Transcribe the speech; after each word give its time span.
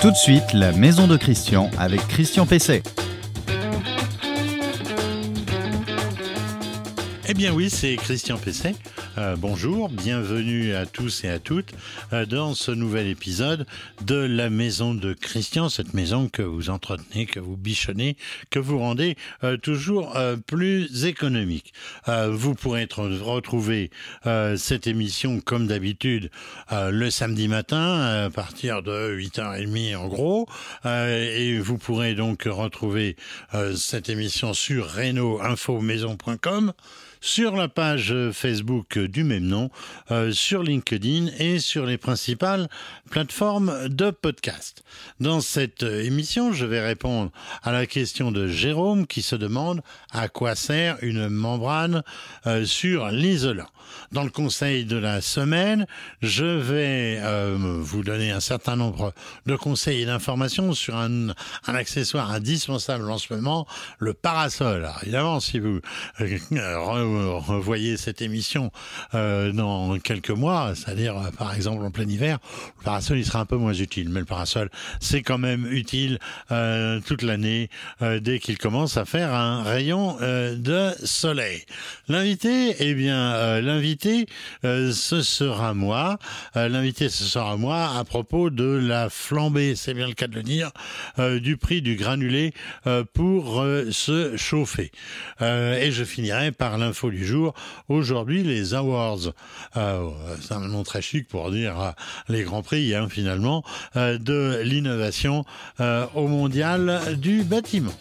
Tout 0.00 0.10
de 0.10 0.16
suite, 0.16 0.52
la 0.52 0.72
maison 0.72 1.06
de 1.06 1.16
Christian 1.16 1.70
avec 1.78 2.06
Christian 2.08 2.46
Pesset. 2.46 2.82
Eh 7.26 7.34
bien 7.34 7.52
oui, 7.52 7.70
c'est 7.70 7.96
Christian 7.96 8.36
Pesset. 8.36 8.74
Euh, 9.16 9.36
bonjour, 9.36 9.90
bienvenue 9.90 10.74
à 10.74 10.86
tous 10.86 11.22
et 11.22 11.28
à 11.28 11.38
toutes 11.38 11.72
euh, 12.12 12.26
dans 12.26 12.54
ce 12.54 12.72
nouvel 12.72 13.06
épisode 13.06 13.64
de 14.04 14.16
la 14.16 14.50
maison 14.50 14.92
de 14.92 15.12
Christian, 15.12 15.68
cette 15.68 15.94
maison 15.94 16.28
que 16.28 16.42
vous 16.42 16.68
entretenez, 16.68 17.24
que 17.26 17.38
vous 17.38 17.56
bichonnez, 17.56 18.16
que 18.50 18.58
vous 18.58 18.78
rendez 18.78 19.16
euh, 19.44 19.56
toujours 19.56 20.16
plus 20.46 21.04
économique. 21.04 21.72
vous 22.06 22.54
pourrez 22.54 22.88
retrouver 22.94 23.90
cette 24.56 24.86
émission 24.86 25.40
comme 25.40 25.66
d'habitude 25.66 26.30
le 26.70 27.10
samedi 27.10 27.48
matin 27.48 28.24
à 28.24 28.30
partir 28.30 28.82
de 28.82 29.16
8h30 29.16 29.96
en 29.96 30.08
gros 30.08 30.48
et 30.84 31.58
vous 31.58 31.78
pourrez 31.78 32.14
donc 32.14 32.44
retrouver 32.44 33.16
cette 33.74 34.08
émission 34.08 34.54
sur 34.54 34.94
reno-info-maison.com 34.94 36.72
sur 37.24 37.56
la 37.56 37.68
page 37.68 38.14
Facebook 38.32 38.98
du 38.98 39.24
même 39.24 39.46
nom, 39.46 39.70
euh, 40.10 40.30
sur 40.30 40.62
LinkedIn 40.62 41.28
et 41.38 41.58
sur 41.58 41.86
les 41.86 41.96
principales 41.96 42.68
plateformes 43.10 43.88
de 43.88 44.10
podcast. 44.10 44.84
Dans 45.20 45.40
cette 45.40 45.84
émission, 45.84 46.52
je 46.52 46.66
vais 46.66 46.84
répondre 46.84 47.30
à 47.62 47.72
la 47.72 47.86
question 47.86 48.30
de 48.30 48.46
Jérôme 48.46 49.06
qui 49.06 49.22
se 49.22 49.36
demande 49.36 49.80
à 50.12 50.28
quoi 50.28 50.54
sert 50.54 50.98
une 51.00 51.30
membrane 51.30 52.02
euh, 52.46 52.66
sur 52.66 53.08
l'isolant. 53.08 53.70
Dans 54.12 54.24
le 54.24 54.30
conseil 54.30 54.84
de 54.84 54.96
la 54.96 55.20
semaine, 55.20 55.86
je 56.20 56.44
vais 56.44 57.18
euh, 57.20 57.56
vous 57.58 58.02
donner 58.02 58.30
un 58.32 58.40
certain 58.40 58.76
nombre 58.76 59.12
de 59.46 59.56
conseils 59.56 60.02
et 60.02 60.06
d'informations 60.06 60.72
sur 60.72 60.96
un, 60.96 61.28
accessoire 61.66 62.30
indispensable 62.30 63.10
en 63.10 63.18
ce 63.18 63.32
moment, 63.34 63.66
le 63.98 64.14
parasol. 64.14 64.84
Alors, 64.84 64.98
évidemment, 65.02 65.40
si 65.40 65.58
vous 65.58 65.80
revoyez 67.14 67.96
cette 67.96 68.22
émission 68.22 68.70
euh, 69.14 69.52
dans 69.52 69.98
quelques 69.98 70.30
mois, 70.30 70.72
c'est-à-dire 70.74 71.16
euh, 71.18 71.30
par 71.30 71.54
exemple 71.54 71.84
en 71.84 71.90
plein 71.90 72.08
hiver, 72.08 72.38
le 72.78 72.84
parasol 72.84 73.18
il 73.18 73.24
sera 73.24 73.40
un 73.40 73.46
peu 73.46 73.56
moins 73.56 73.72
utile. 73.74 74.08
Mais 74.10 74.20
le 74.20 74.26
parasol, 74.26 74.70
c'est 75.00 75.22
quand 75.22 75.38
même 75.38 75.66
utile 75.70 76.18
euh, 76.50 77.00
toute 77.06 77.22
l'année 77.22 77.70
dès 78.00 78.38
qu'il 78.38 78.58
commence 78.58 78.96
à 78.96 79.04
faire 79.04 79.34
un 79.34 79.62
rayon 79.62 80.16
de 80.20 80.90
soleil. 81.04 81.64
L'invité, 82.08 82.76
eh 82.78 82.94
bien, 82.94 83.60
l'invité, 83.60 84.26
ce 84.62 85.22
sera 85.22 85.74
moi. 85.74 86.18
l'invité, 86.54 87.08
ce 87.08 87.24
sera 87.24 87.56
moi 87.56 87.96
à 87.96 88.04
propos 88.04 88.50
de 88.50 88.64
la 88.64 89.10
flambée, 89.10 89.74
c'est 89.74 89.94
bien 89.94 90.06
le 90.06 90.14
cas 90.14 90.26
de 90.26 90.34
le 90.34 90.42
dire, 90.42 90.70
du 91.18 91.56
prix 91.56 91.82
du 91.82 91.96
granulé 91.96 92.52
pour 93.12 93.64
se 93.90 94.36
chauffer. 94.36 94.90
et 95.40 95.90
je 95.90 96.04
finirai 96.04 96.52
par 96.52 96.78
l'info 96.78 97.03
du 97.10 97.24
jour. 97.24 97.54
Aujourd'hui, 97.88 98.42
les 98.42 98.74
awards, 98.74 99.32
euh, 99.76 100.08
c'est 100.40 100.54
un 100.54 100.60
nom 100.60 100.82
très 100.82 101.02
chic 101.02 101.28
pour 101.28 101.50
dire 101.50 101.80
euh, 101.80 101.90
les 102.28 102.42
grands 102.42 102.62
prix 102.62 102.94
hein, 102.94 103.08
finalement, 103.08 103.62
euh, 103.96 104.18
de 104.18 104.60
l'innovation 104.62 105.44
au 105.78 106.28
mondial 106.28 107.16
du 107.18 107.42
bâtiment. 107.42 107.92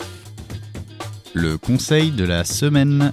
Le 1.33 1.57
conseil 1.57 2.11
de 2.11 2.25
la 2.25 2.43
semaine. 2.43 3.11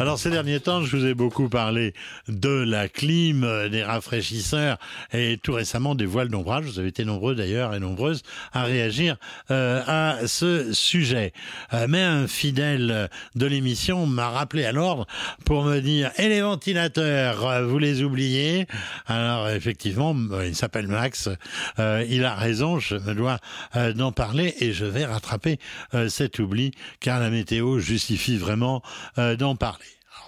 Alors 0.00 0.18
ces 0.18 0.30
derniers 0.30 0.58
temps, 0.58 0.82
je 0.82 0.96
vous 0.96 1.06
ai 1.06 1.14
beaucoup 1.14 1.48
parlé 1.48 1.94
de 2.26 2.48
la 2.48 2.88
clim, 2.88 3.44
euh, 3.44 3.68
des 3.68 3.84
rafraîchisseurs 3.84 4.76
et 5.12 5.38
tout 5.40 5.52
récemment 5.52 5.94
des 5.94 6.04
voiles 6.04 6.30
d'ombrage. 6.30 6.64
Vous 6.64 6.80
avez 6.80 6.88
été 6.88 7.04
nombreux 7.04 7.36
d'ailleurs 7.36 7.74
et 7.74 7.78
nombreuses 7.78 8.22
à 8.52 8.64
réagir 8.64 9.16
euh, 9.52 9.84
à 9.86 10.26
ce 10.26 10.72
sujet. 10.72 11.32
Euh, 11.72 11.86
mais 11.88 12.02
un 12.02 12.26
fidèle 12.26 13.08
de 13.36 13.46
l'émission 13.46 14.04
m'a 14.06 14.30
rappelé 14.30 14.64
à 14.64 14.72
l'ordre 14.72 15.06
pour 15.44 15.62
me 15.62 15.78
dire 15.78 16.10
et 16.16 16.28
les 16.28 16.40
ventilateurs, 16.40 17.62
vous 17.62 17.78
les 17.78 18.02
oubliez? 18.02 18.66
Alors 19.06 19.48
effectivement, 19.48 20.16
il 20.44 20.56
s'appelle 20.56 20.88
Max. 20.88 21.28
il 21.78 22.24
a 22.24 22.34
raison. 22.34 22.80
Je 22.80 22.96
me 22.96 23.14
dois 23.14 23.38
d'en 23.94 24.10
parler 24.10 24.54
et 24.58 24.72
je 24.72 24.86
vais 24.86 25.04
rattraper 25.04 25.58
cet 26.08 26.40
oubli 26.40 26.72
car 26.98 27.20
la 27.20 27.30
météo 27.30 27.78
justifie 27.78 28.36
vraiment 28.36 28.82
d'en 29.16 29.54
parler 29.54 29.84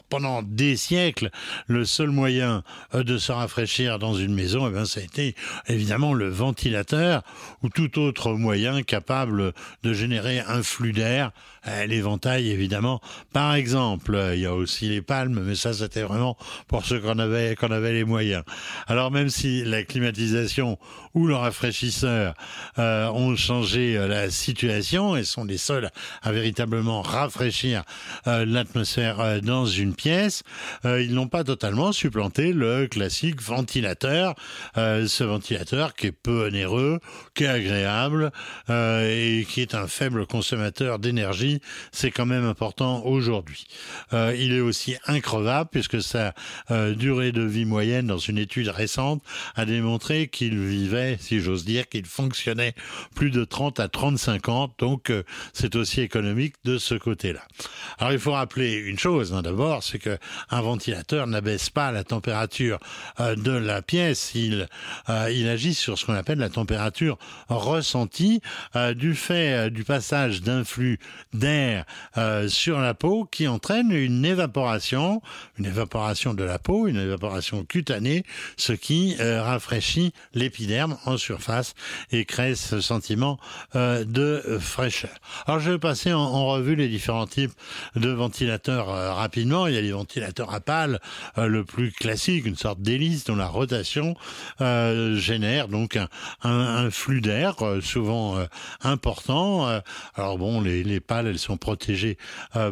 pendant 0.08 0.42
des 0.42 0.76
siècles, 0.76 1.30
le 1.66 1.84
seul 1.84 2.10
moyen 2.10 2.62
euh, 2.94 3.02
de 3.02 3.18
se 3.18 3.32
rafraîchir 3.32 3.98
dans 3.98 4.14
une 4.14 4.34
maison, 4.34 4.66
eh 4.68 4.70
bien, 4.70 4.84
ça 4.84 5.00
a 5.00 5.02
été 5.02 5.34
évidemment 5.68 6.12
le 6.14 6.28
ventilateur 6.28 7.22
ou 7.62 7.68
tout 7.68 7.98
autre 7.98 8.32
moyen 8.32 8.82
capable 8.82 9.52
de 9.82 9.92
générer 9.92 10.40
un 10.40 10.62
flux 10.62 10.92
d'air. 10.92 11.32
Eh, 11.68 11.86
l'éventail, 11.88 12.50
évidemment. 12.50 13.00
Par 13.32 13.54
exemple, 13.54 14.16
il 14.34 14.40
y 14.40 14.46
a 14.46 14.54
aussi 14.54 14.88
les 14.88 15.02
palmes, 15.02 15.42
mais 15.44 15.56
ça, 15.56 15.72
c'était 15.72 16.02
vraiment 16.02 16.36
pour 16.68 16.84
ceux 16.84 17.00
qu'on 17.00 17.18
avait, 17.18 17.56
qu'on 17.56 17.72
avait 17.72 17.92
les 17.92 18.04
moyens. 18.04 18.44
Alors, 18.86 19.10
même 19.10 19.30
si 19.30 19.64
la 19.64 19.82
climatisation 19.82 20.78
ou 21.14 21.26
le 21.26 21.34
rafraîchisseur 21.34 22.34
euh, 22.78 23.08
ont 23.08 23.34
changé 23.34 23.96
euh, 23.96 24.06
la 24.06 24.30
situation 24.30 25.16
et 25.16 25.24
sont 25.24 25.44
les 25.44 25.58
seuls 25.58 25.90
à 26.22 26.30
véritablement 26.30 27.02
rafraîchir 27.02 27.82
l'atmosphère 28.26 29.40
dans 29.42 29.66
une 29.66 29.95
pièce, 29.96 30.42
euh, 30.84 31.02
ils 31.02 31.14
n'ont 31.14 31.28
pas 31.28 31.44
totalement 31.44 31.92
supplanté 31.92 32.52
le 32.52 32.86
classique 32.86 33.42
ventilateur, 33.42 34.34
euh, 34.76 35.08
ce 35.08 35.24
ventilateur 35.24 35.94
qui 35.94 36.08
est 36.08 36.12
peu 36.12 36.46
onéreux, 36.46 37.00
qui 37.34 37.44
est 37.44 37.48
agréable 37.48 38.30
euh, 38.70 39.40
et 39.40 39.44
qui 39.44 39.60
est 39.60 39.74
un 39.74 39.86
faible 39.86 40.26
consommateur 40.26 40.98
d'énergie. 40.98 41.60
C'est 41.90 42.10
quand 42.10 42.26
même 42.26 42.44
important 42.44 43.04
aujourd'hui. 43.04 43.66
il 44.12 44.52
est 44.52 44.60
aussi 44.60 44.96
increvable 45.06 45.70
puisque 45.72 46.02
sa 46.02 46.34
durée 46.70 47.32
de 47.32 47.42
vie 47.42 47.64
moyenne 47.64 48.06
dans 48.06 48.18
une 48.18 48.38
étude 48.38 48.68
récente 48.68 49.22
a 49.54 49.64
démontré 49.64 50.28
qu'il 50.28 50.58
vivait, 50.58 51.16
si 51.20 51.40
j'ose 51.40 51.64
dire, 51.64 51.88
qu'il 51.88 52.06
fonctionnait 52.06 52.74
plus 53.14 53.30
de 53.30 53.44
30 53.44 53.80
à 53.80 53.88
35 53.88 54.48
ans. 54.48 54.74
Donc 54.78 55.12
c'est 55.52 55.76
aussi 55.76 56.00
économique 56.00 56.54
de 56.64 56.78
ce 56.78 56.94
côté-là. 56.94 57.42
Alors 57.98 58.12
il 58.12 58.18
faut 58.18 58.32
rappeler 58.32 58.74
une 58.74 58.98
chose 58.98 59.32
hein, 59.32 59.42
d'abord, 59.42 59.82
c'est 59.86 59.98
que 59.98 60.18
un 60.50 60.60
ventilateur 60.60 61.26
n'abaisse 61.26 61.70
pas 61.70 61.92
la 61.92 62.04
température 62.04 62.78
euh, 63.20 63.36
de 63.36 63.52
la 63.52 63.82
pièce, 63.82 64.32
il 64.34 64.68
euh, 65.08 65.30
il 65.32 65.48
agit 65.48 65.74
sur 65.74 65.98
ce 65.98 66.06
qu'on 66.06 66.14
appelle 66.14 66.38
la 66.38 66.48
température 66.48 67.18
ressentie 67.48 68.40
euh, 68.74 68.94
du 68.94 69.14
fait 69.14 69.70
du 69.70 69.84
passage 69.84 70.42
d'un 70.42 70.64
flux 70.64 70.98
d'air 71.32 71.84
sur 72.48 72.80
la 72.80 72.94
peau 72.94 73.24
qui 73.24 73.46
entraîne 73.48 73.90
une 73.90 74.24
évaporation, 74.24 75.22
une 75.58 75.66
évaporation 75.66 76.34
de 76.34 76.44
la 76.44 76.58
peau, 76.58 76.86
une 76.86 76.96
évaporation 76.96 77.64
cutanée, 77.64 78.24
ce 78.56 78.72
qui 78.72 79.16
rafraîchit 79.20 80.12
l'épiderme 80.34 80.96
en 81.04 81.16
surface 81.16 81.74
et 82.10 82.24
crée 82.24 82.54
ce 82.54 82.80
sentiment 82.80 83.38
de 83.74 84.58
fraîcheur. 84.60 85.14
Alors 85.46 85.60
je 85.60 85.72
vais 85.72 85.78
passer 85.78 86.12
en, 86.12 86.46
revue 86.46 86.76
les 86.76 86.88
différents 86.88 87.26
types 87.26 87.52
de 87.94 88.10
ventilateurs 88.10 88.86
rapidement. 89.16 89.66
Y 89.76 89.82
les 89.82 89.92
ventilateurs 89.92 90.52
à 90.54 90.60
pales, 90.60 91.00
euh, 91.38 91.46
le 91.46 91.64
plus 91.64 91.92
classique, 91.92 92.46
une 92.46 92.56
sorte 92.56 92.80
d'hélice 92.80 93.24
dont 93.24 93.36
la 93.36 93.46
rotation 93.46 94.16
euh, 94.60 95.16
génère 95.16 95.68
donc 95.68 95.98
un, 96.42 96.90
flux 96.90 97.20
d'air 97.20 97.56
euh, 97.62 97.80
souvent 97.80 98.36
important. 98.82 99.66
alors 100.14 100.38
bon, 100.38 100.60
les, 100.60 100.82
les 100.82 101.00
pales, 101.00 101.26
elles 101.26 101.38
sont 101.38 101.56
protégées 101.56 102.18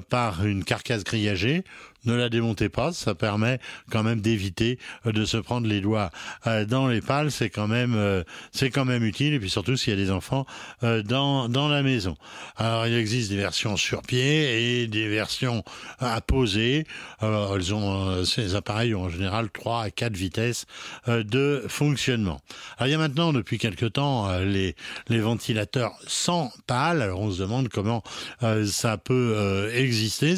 par 0.08 0.44
une 0.44 0.64
carcasse 0.64 1.04
grillagée 1.04 1.64
ne 2.06 2.14
la 2.14 2.28
démontez 2.28 2.68
pas, 2.68 2.92
ça 2.92 3.14
permet 3.14 3.58
quand 3.90 4.02
même 4.02 4.20
d'éviter 4.20 4.78
euh, 5.06 5.12
de 5.12 5.24
se 5.24 5.36
prendre 5.36 5.66
les 5.66 5.80
doigts 5.80 6.10
euh, 6.46 6.64
dans 6.64 6.88
les 6.88 7.00
pales, 7.00 7.30
c'est 7.30 7.50
quand 7.50 7.68
même 7.68 7.94
euh, 7.96 8.22
c'est 8.52 8.70
quand 8.70 8.84
même 8.84 9.04
utile 9.04 9.34
et 9.34 9.40
puis 9.40 9.50
surtout 9.50 9.76
s'il 9.76 9.92
y 9.92 9.96
a 9.96 10.04
des 10.04 10.10
enfants 10.10 10.46
dans 10.82 11.48
dans 11.48 11.68
la 11.68 11.82
maison. 11.82 12.16
Alors 12.56 12.86
il 12.86 12.94
existe 12.94 13.30
des 13.30 13.36
versions 13.36 13.76
sur 13.76 14.02
pied 14.02 14.82
et 14.82 14.86
des 14.86 15.08
versions 15.08 15.64
à 15.98 16.20
poser. 16.20 16.86
Alors, 17.20 17.56
elles 17.56 17.74
ont 17.74 18.24
ces 18.24 18.54
appareils 18.54 18.94
ont 18.94 19.04
en 19.04 19.08
général 19.08 19.50
3 19.50 19.82
à 19.82 19.90
4 19.90 20.14
vitesses 20.14 20.66
de 21.06 21.64
fonctionnement. 21.68 22.40
Alors 22.76 22.88
il 22.88 22.92
y 22.92 22.94
a 22.94 22.98
maintenant 22.98 23.32
depuis 23.32 23.58
quelque 23.58 23.86
temps 23.86 24.38
les 24.38 24.76
les 25.08 25.20
ventilateurs 25.20 25.96
sans 26.06 26.52
pales. 26.66 27.02
Alors 27.02 27.20
on 27.20 27.30
se 27.30 27.40
demande 27.40 27.68
comment 27.68 28.02
ça 28.40 28.98
peut 28.98 29.70
exister, 29.74 30.36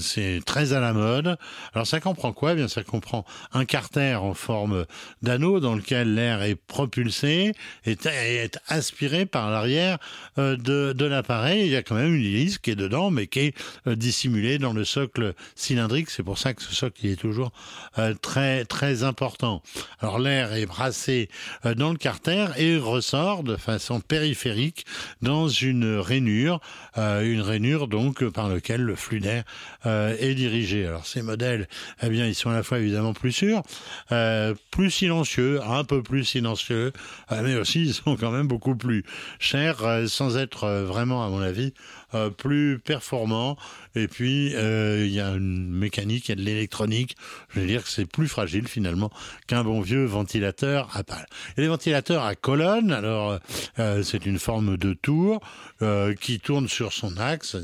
c'est 0.00 0.40
très 0.44 0.72
à 0.72 0.80
la 0.80 0.92
mode. 0.92 1.36
Alors 1.74 1.86
ça 1.86 2.00
comprend 2.00 2.32
quoi? 2.32 2.52
Eh 2.52 2.56
Bien, 2.56 2.68
ça 2.68 2.82
comprend 2.82 3.24
un 3.52 3.64
carter 3.64 4.14
en 4.14 4.34
forme 4.34 4.86
d'anneau 5.22 5.60
dans 5.60 5.74
lequel 5.74 6.14
l'air 6.14 6.42
est 6.42 6.54
propulsé 6.54 7.52
et 7.86 7.96
est 8.04 8.58
aspiré 8.68 9.26
par 9.26 9.50
l'arrière 9.50 9.98
de, 10.36 10.56
de 10.92 11.04
l'appareil. 11.04 11.66
Il 11.66 11.70
y 11.72 11.76
a 11.76 11.82
quand 11.82 11.94
même 11.94 12.14
une 12.14 12.24
hélice 12.24 12.58
qui 12.58 12.70
est 12.70 12.76
dedans, 12.76 13.10
mais 13.10 13.26
qui 13.26 13.40
est 13.40 13.54
dissimulée 13.88 14.58
dans 14.58 14.72
le 14.72 14.84
socle 14.84 15.34
cylindrique. 15.54 16.10
C'est 16.10 16.22
pour 16.22 16.38
ça 16.38 16.54
que 16.54 16.62
ce 16.62 16.74
socle 16.74 17.06
est 17.06 17.20
toujours 17.20 17.52
très 18.22 18.64
très 18.64 19.04
important. 19.04 19.62
Alors 20.00 20.18
l'air 20.18 20.52
est 20.54 20.66
brassé 20.66 21.28
dans 21.76 21.90
le 21.90 21.98
carter 21.98 22.46
et 22.56 22.76
ressort 22.76 23.42
de 23.42 23.56
façon 23.56 24.00
périphérique 24.00 24.86
dans 25.22 25.48
une 25.48 25.98
rainure, 25.98 26.60
une 26.96 27.40
rainure 27.40 27.88
donc 27.88 28.24
par 28.28 28.48
lequel 28.48 28.82
le 28.82 28.96
flux 28.96 29.20
d'air 29.20 29.44
euh, 29.86 30.16
est 30.18 30.34
dirigé. 30.34 30.86
Alors 30.86 31.06
ces 31.06 31.22
modèles, 31.22 31.68
eh 32.02 32.08
bien, 32.08 32.26
ils 32.26 32.34
sont 32.34 32.50
à 32.50 32.54
la 32.54 32.62
fois 32.62 32.78
évidemment 32.78 33.12
plus 33.12 33.32
sûrs, 33.32 33.62
euh, 34.12 34.54
plus 34.70 34.90
silencieux, 34.90 35.60
un 35.62 35.84
peu 35.84 36.02
plus 36.02 36.24
silencieux, 36.24 36.92
euh, 37.32 37.42
mais 37.42 37.56
aussi 37.56 37.82
ils 37.82 37.94
sont 37.94 38.16
quand 38.16 38.30
même 38.30 38.46
beaucoup 38.46 38.76
plus 38.76 39.04
chers, 39.38 39.82
sans 40.08 40.36
être 40.36 40.68
vraiment, 40.68 41.24
à 41.24 41.28
mon 41.28 41.40
avis, 41.40 41.72
plus 42.36 42.78
performants. 42.78 43.56
Et 43.94 44.08
puis, 44.08 44.52
il 44.52 45.12
y 45.12 45.20
a 45.20 45.30
une 45.30 45.70
mécanique, 45.70 46.28
il 46.28 46.30
y 46.30 46.32
a 46.32 46.36
de 46.36 46.42
l'électronique. 46.42 47.16
Je 47.50 47.60
veux 47.60 47.66
dire 47.66 47.84
que 47.84 47.88
c'est 47.88 48.06
plus 48.06 48.28
fragile 48.28 48.68
finalement 48.68 49.10
qu'un 49.46 49.64
bon 49.64 49.80
vieux 49.80 50.04
ventilateur 50.04 50.88
à 50.94 51.04
pales. 51.04 51.26
Et 51.56 51.62
les 51.62 51.68
ventilateurs 51.68 52.24
à 52.24 52.34
colonne, 52.34 52.92
alors 52.92 53.38
c'est 53.76 54.26
une 54.26 54.38
forme 54.38 54.76
de 54.76 54.94
tour 54.94 55.40
qui 56.20 56.40
tourne 56.40 56.68
sur 56.68 56.92
son 56.92 57.16
axe. 57.16 57.56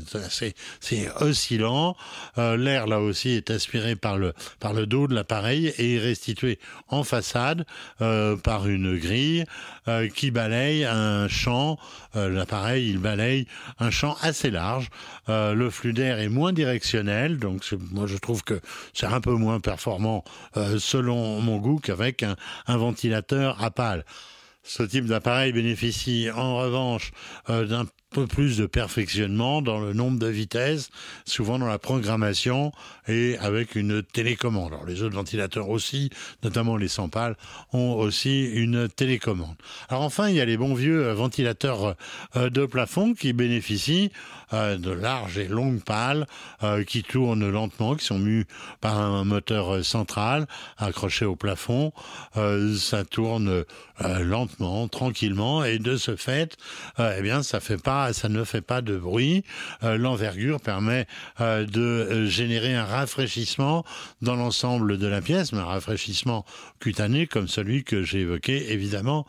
C'est 0.79 1.11
oscillant. 1.21 1.95
Euh, 2.37 2.57
l'air 2.57 2.87
là 2.87 2.99
aussi 2.99 3.29
est 3.29 3.49
aspiré 3.49 3.95
par 3.95 4.17
le 4.17 4.33
par 4.59 4.73
le 4.73 4.85
dos 4.85 5.07
de 5.07 5.15
l'appareil 5.15 5.73
et 5.77 5.95
est 5.95 5.99
restitué 5.99 6.59
en 6.87 7.03
façade 7.03 7.65
euh, 8.01 8.35
par 8.35 8.67
une 8.67 8.97
grille 8.97 9.45
euh, 9.87 10.07
qui 10.09 10.31
balaye 10.31 10.85
un 10.85 11.27
champ. 11.27 11.77
l'appareil 12.15 12.89
il 12.89 12.97
balaye 12.97 13.47
un 13.79 13.91
champ 13.91 14.17
assez 14.21 14.40
large. 14.49 14.89
le 15.27 15.69
flux 15.69 15.93
d'air 15.93 16.19
est 16.19 16.29
moins 16.29 16.53
directionnel, 16.53 17.37
donc 17.37 17.63
moi 17.91 18.07
je 18.07 18.17
trouve 18.17 18.43
que 18.43 18.59
c'est 18.93 19.05
un 19.05 19.21
peu 19.21 19.33
moins 19.33 19.59
performant 19.59 20.23
selon 20.79 21.41
mon 21.41 21.57
goût 21.57 21.79
qu'avec 21.79 22.23
un, 22.23 22.77
ventilateur 22.77 23.63
à 23.63 23.71
pales. 23.71 24.05
Ce 24.63 24.83
type 24.83 25.05
d'appareil 25.05 25.53
bénéficie 25.53 26.29
en 26.33 26.57
revanche 26.57 27.11
d'un 27.47 27.85
peu 28.11 28.27
plus 28.27 28.57
de 28.57 28.65
perfectionnement 28.65 29.61
dans 29.61 29.79
le 29.79 29.93
nombre 29.93 30.19
de 30.19 30.27
vitesses, 30.27 30.89
souvent 31.25 31.57
dans 31.57 31.67
la 31.67 31.79
programmation 31.79 32.73
et 33.07 33.37
avec 33.37 33.75
une 33.75 34.03
télécommande. 34.03 34.73
Alors 34.73 34.85
les 34.85 35.01
autres 35.01 35.15
ventilateurs 35.15 35.69
aussi, 35.69 36.09
notamment 36.43 36.75
les 36.75 36.89
sans 36.89 37.07
pales, 37.07 37.37
ont 37.71 37.93
aussi 37.93 38.43
une 38.43 38.89
télécommande. 38.89 39.55
Alors 39.87 40.03
enfin, 40.03 40.27
il 40.27 40.35
y 40.35 40.41
a 40.41 40.45
les 40.45 40.57
bons 40.57 40.73
vieux 40.73 41.09
ventilateurs 41.11 41.95
euh, 42.35 42.49
de 42.49 42.65
plafond 42.65 43.13
qui 43.13 43.31
bénéficient 43.31 44.11
euh, 44.53 44.77
de 44.77 44.91
larges 44.91 45.37
et 45.37 45.47
longues 45.47 45.81
pales 45.81 46.27
euh, 46.63 46.83
qui 46.83 47.03
tournent 47.03 47.49
lentement, 47.49 47.95
qui 47.95 48.05
sont 48.05 48.19
mus 48.19 48.45
par 48.81 48.99
un 48.99 49.23
moteur 49.23 49.85
central 49.85 50.47
accroché 50.77 51.23
au 51.23 51.37
plafond. 51.37 51.93
Ça 52.77 53.05
tourne 53.05 53.63
lentement, 53.99 54.87
tranquillement 54.87 55.63
et 55.63 55.79
de 55.79 55.95
ce 55.95 56.15
fait, 56.15 56.57
eh 56.99 57.21
bien, 57.21 57.43
ça 57.43 57.59
fait 57.59 57.81
pas 57.81 58.00
ça 58.13 58.29
ne 58.29 58.43
fait 58.43 58.61
pas 58.61 58.81
de 58.81 58.97
bruit. 58.97 59.43
Euh, 59.83 59.97
l'envergure 59.97 60.59
permet 60.59 61.07
euh, 61.39 61.65
de 61.65 61.81
euh, 61.81 62.25
générer 62.25 62.73
un 62.75 62.85
rafraîchissement 62.85 63.85
dans 64.21 64.35
l'ensemble 64.35 64.97
de 64.97 65.07
la 65.07 65.21
pièce, 65.21 65.53
mais 65.53 65.59
un 65.59 65.65
rafraîchissement 65.65 66.45
cutané 66.79 67.27
comme 67.27 67.47
celui 67.47 67.83
que 67.83 68.03
j'ai 68.03 68.21
évoqué 68.21 68.71
évidemment 68.71 69.25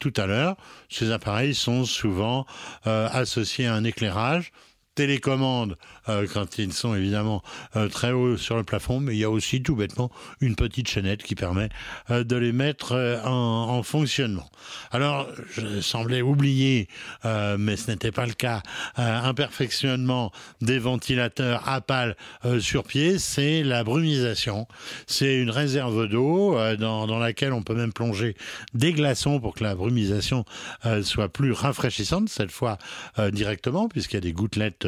tout 0.00 0.12
à 0.16 0.26
l'heure. 0.26 0.56
Ces 0.88 1.10
appareils 1.10 1.54
sont 1.54 1.84
souvent 1.84 2.46
associés 2.84 3.66
à 3.66 3.74
un 3.74 3.84
éclairage 3.84 4.52
télécommande 4.96 5.76
euh, 6.08 6.26
quand 6.32 6.58
ils 6.58 6.72
sont 6.72 6.94
évidemment 6.94 7.42
euh, 7.76 7.88
très 7.88 8.10
hauts 8.10 8.36
sur 8.36 8.56
le 8.56 8.64
plafond, 8.64 8.98
mais 8.98 9.14
il 9.14 9.18
y 9.18 9.24
a 9.24 9.30
aussi 9.30 9.62
tout 9.62 9.76
bêtement 9.76 10.10
une 10.40 10.56
petite 10.56 10.88
chaînette 10.88 11.22
qui 11.22 11.36
permet 11.36 11.68
euh, 12.10 12.24
de 12.24 12.34
les 12.34 12.52
mettre 12.52 12.96
en, 13.24 13.82
fonctionnement. 13.82 14.48
Alors, 14.90 15.28
je 15.54 15.80
semblais 15.82 16.22
oublier, 16.22 16.88
mais 17.24 17.76
ce 17.76 17.90
n'était 17.90 18.10
pas 18.10 18.24
le 18.26 18.32
cas, 18.32 18.62
un 18.96 19.34
perfectionnement 19.34 20.32
des 20.62 20.78
ventilateurs 20.78 21.68
à 21.68 21.82
pales 21.82 22.16
sur 22.58 22.84
pied, 22.84 23.18
c'est 23.18 23.62
la 23.62 23.84
brumisation. 23.84 24.66
C'est 25.06 25.36
une 25.36 25.50
réserve 25.50 26.08
d'eau 26.08 26.56
dans, 26.78 27.18
laquelle 27.18 27.52
on 27.52 27.62
peut 27.62 27.74
même 27.74 27.92
plonger 27.92 28.34
des 28.72 28.92
glaçons 28.92 29.38
pour 29.38 29.54
que 29.54 29.62
la 29.62 29.74
brumisation 29.74 30.46
soit 31.02 31.28
plus 31.28 31.52
rafraîchissante, 31.52 32.30
cette 32.30 32.50
fois 32.50 32.78
directement, 33.32 33.88
puisqu'il 33.88 34.16
y 34.16 34.18
a 34.18 34.22
des 34.22 34.32
gouttelettes 34.32 34.85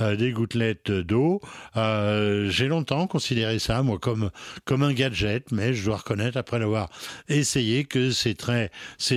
euh, 0.00 0.16
des 0.16 0.32
gouttelettes 0.32 0.90
d'eau. 0.90 1.40
Euh, 1.76 2.50
j'ai 2.50 2.68
longtemps 2.68 3.06
considéré 3.06 3.58
ça, 3.58 3.82
moi, 3.82 3.98
comme, 3.98 4.30
comme 4.64 4.82
un 4.82 4.92
gadget, 4.92 5.50
mais 5.52 5.74
je 5.74 5.84
dois 5.84 5.98
reconnaître, 5.98 6.36
après 6.36 6.58
l'avoir 6.58 6.88
essayé, 7.28 7.84
que 7.84 8.10
c'est 8.10 8.34
très, 8.34 8.70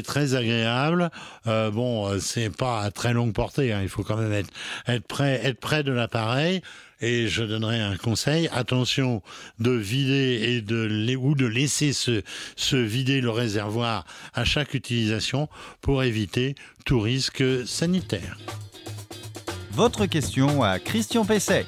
très 0.03 0.35
agréable. 0.35 1.09
Euh, 1.47 1.71
bon, 1.71 2.19
c'est 2.19 2.50
pas 2.50 2.81
à 2.81 2.91
très 2.91 3.13
longue 3.13 3.33
portée, 3.33 3.74
hein. 3.74 3.80
il 3.81 3.89
faut 3.89 4.03
quand 4.03 4.18
même 4.18 4.33
être, 4.33 4.51
être 4.88 5.07
près, 5.07 5.41
être 5.44 5.59
près 5.59 5.83
de 5.83 5.91
l'appareil 5.91 6.62
et 7.03 7.27
je 7.27 7.44
donnerai 7.44 7.81
un 7.81 7.97
conseil 7.97 8.47
attention 8.53 9.21
de 9.59 9.71
vider 9.71 10.39
et 10.41 10.62
de 10.62 11.15
ou 11.18 11.35
de 11.35 11.45
laisser 11.45 11.94
se, 11.94 12.24
se 12.56 12.77
vider 12.77 13.21
le 13.21 13.30
réservoir 13.30 14.06
à 14.33 14.45
chaque 14.45 14.74
utilisation 14.74 15.50
pour 15.81 16.03
éviter 16.03 16.56
tout 16.85 17.00
risque 17.00 17.44
sanitaire 17.68 18.38
votre 19.75 20.06
question 20.06 20.62
à 20.62 20.78
Christian 20.78 21.25
Pesset. 21.25 21.66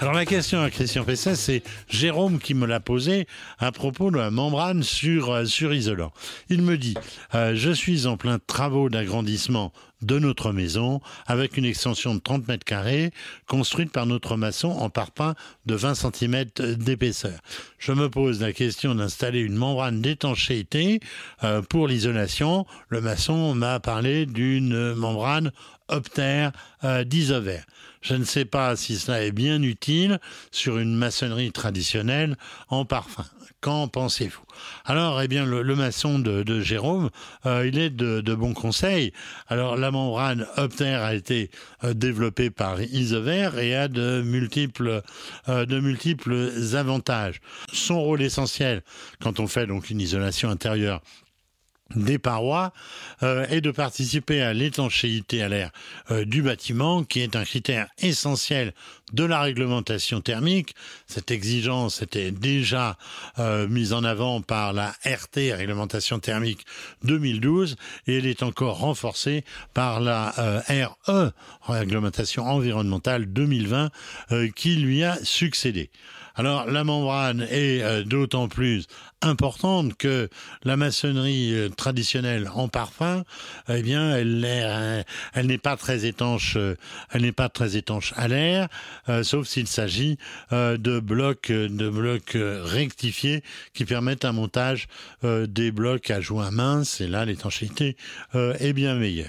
Alors 0.00 0.12
la 0.12 0.26
question 0.26 0.60
à 0.60 0.68
Christian 0.68 1.04
Pesset, 1.04 1.36
c'est 1.36 1.62
Jérôme 1.88 2.38
qui 2.40 2.52
me 2.52 2.66
l'a 2.66 2.80
posée 2.80 3.26
à 3.58 3.72
propos 3.72 4.10
de 4.10 4.18
la 4.18 4.30
membrane 4.30 4.82
sur, 4.82 5.30
euh, 5.30 5.44
sur 5.46 5.72
isolant. 5.72 6.12
Il 6.50 6.62
me 6.62 6.76
dit, 6.76 6.94
euh, 7.34 7.54
je 7.54 7.70
suis 7.70 8.06
en 8.06 8.16
plein 8.16 8.38
travaux 8.38 8.90
d'agrandissement 8.90 9.72
de 10.02 10.18
notre 10.18 10.52
maison 10.52 11.00
avec 11.26 11.56
une 11.56 11.64
extension 11.64 12.14
de 12.14 12.20
30 12.20 12.48
mètres 12.48 12.64
carrés 12.64 13.12
construite 13.46 13.92
par 13.92 14.06
notre 14.06 14.36
maçon 14.36 14.70
en 14.70 14.90
parpaing 14.90 15.34
de 15.66 15.74
20 15.74 15.94
cm 15.94 16.44
d'épaisseur. 16.76 17.38
Je 17.78 17.92
me 17.92 18.10
pose 18.10 18.40
la 18.40 18.52
question 18.52 18.94
d'installer 18.94 19.40
une 19.40 19.54
membrane 19.54 20.02
d'étanchéité 20.02 21.00
euh, 21.44 21.62
pour 21.62 21.86
l'isolation. 21.86 22.66
Le 22.88 23.00
maçon 23.00 23.54
m'a 23.54 23.78
parlé 23.80 24.26
d'une 24.26 24.94
membrane 24.94 25.52
optère 25.92 26.52
euh, 26.84 27.04
d'isovert. 27.04 27.64
Je 28.02 28.14
ne 28.14 28.24
sais 28.24 28.44
pas 28.44 28.74
si 28.74 28.98
cela 28.98 29.22
est 29.22 29.32
bien 29.32 29.62
utile 29.62 30.18
sur 30.50 30.78
une 30.78 30.94
maçonnerie 30.94 31.52
traditionnelle 31.52 32.36
en 32.68 32.84
parfum. 32.84 33.24
Qu'en 33.60 33.86
pensez-vous? 33.86 34.42
Alors, 34.84 35.22
eh 35.22 35.28
bien, 35.28 35.46
le, 35.46 35.76
maçon 35.76 36.18
de, 36.18 36.60
Jérôme, 36.60 37.10
euh, 37.46 37.64
il 37.64 37.78
est 37.78 37.90
de, 37.90 38.34
bons 38.34 38.54
conseils. 38.54 39.12
Alors, 39.46 39.76
la 39.76 39.92
membrane 39.92 40.48
Optère 40.56 41.02
a 41.02 41.14
été 41.14 41.48
euh, 41.84 41.94
développée 41.94 42.50
par 42.50 42.82
Isover 42.82 43.50
et 43.60 43.76
a 43.76 43.86
de 43.86 44.20
multiples, 44.22 45.02
euh, 45.48 45.64
de 45.64 45.78
multiples 45.78 46.50
avantages. 46.74 47.40
Son 47.72 48.00
rôle 48.02 48.22
essentiel, 48.22 48.82
quand 49.20 49.38
on 49.38 49.46
fait 49.46 49.68
donc 49.68 49.90
une 49.90 50.00
isolation 50.00 50.50
intérieure, 50.50 51.00
des 51.96 52.18
parois 52.18 52.72
euh, 53.22 53.46
et 53.50 53.60
de 53.60 53.70
participer 53.70 54.42
à 54.42 54.52
l'étanchéité 54.52 55.42
à 55.42 55.48
l'air 55.48 55.70
euh, 56.10 56.24
du 56.24 56.42
bâtiment, 56.42 57.04
qui 57.04 57.20
est 57.20 57.36
un 57.36 57.44
critère 57.44 57.88
essentiel 57.98 58.72
de 59.12 59.24
la 59.24 59.40
réglementation 59.40 60.20
thermique. 60.20 60.74
Cette 61.06 61.30
exigence 61.30 62.02
était 62.02 62.30
déjà 62.30 62.96
euh, 63.38 63.68
mise 63.68 63.92
en 63.92 64.04
avant 64.04 64.40
par 64.40 64.72
la 64.72 64.94
RT, 65.04 65.54
réglementation 65.54 66.18
thermique 66.18 66.64
2012, 67.04 67.76
et 68.06 68.18
elle 68.18 68.26
est 68.26 68.42
encore 68.42 68.78
renforcée 68.78 69.44
par 69.74 70.00
la 70.00 70.32
RE, 70.68 71.32
réglementation 71.62 72.44
environnementale 72.44 73.26
2020, 73.26 73.90
qui 74.54 74.76
lui 74.76 75.04
a 75.04 75.22
succédé. 75.22 75.90
Alors 76.34 76.66
la 76.66 76.84
membrane 76.84 77.42
est 77.50 77.82
euh, 77.82 78.04
d'autant 78.04 78.48
plus 78.48 78.86
importante 79.20 79.96
que 79.96 80.28
la 80.64 80.76
maçonnerie 80.76 81.54
euh, 81.54 81.68
traditionnelle 81.68 82.50
en 82.54 82.68
parfum, 82.68 83.24
eh 83.68 83.82
bien, 83.82 84.16
elle 84.16 84.42
euh, 84.44 85.02
n'est 85.42 85.58
pas 85.58 85.76
très 85.76 86.06
étanche, 86.06 86.56
elle 87.10 87.22
n'est 87.22 87.32
pas 87.32 87.48
très 87.48 87.76
étanche 87.76 88.14
à 88.16 88.28
l'air, 88.28 88.68
sauf 89.22 89.46
s'il 89.46 89.66
s'agit 89.66 90.18
de 90.50 91.00
blocs, 91.00 91.50
de 91.50 91.88
blocs 91.88 92.36
rectifiés 92.36 93.42
qui 93.74 93.84
permettent 93.84 94.24
un 94.24 94.32
montage 94.32 94.88
des 95.22 95.70
blocs 95.70 96.10
à 96.10 96.20
joint 96.20 96.50
mince. 96.50 97.00
Et 97.00 97.08
là, 97.08 97.24
l'étanchéité 97.24 97.96
est 98.34 98.72
bien 98.72 98.94
meilleure. 98.94 99.28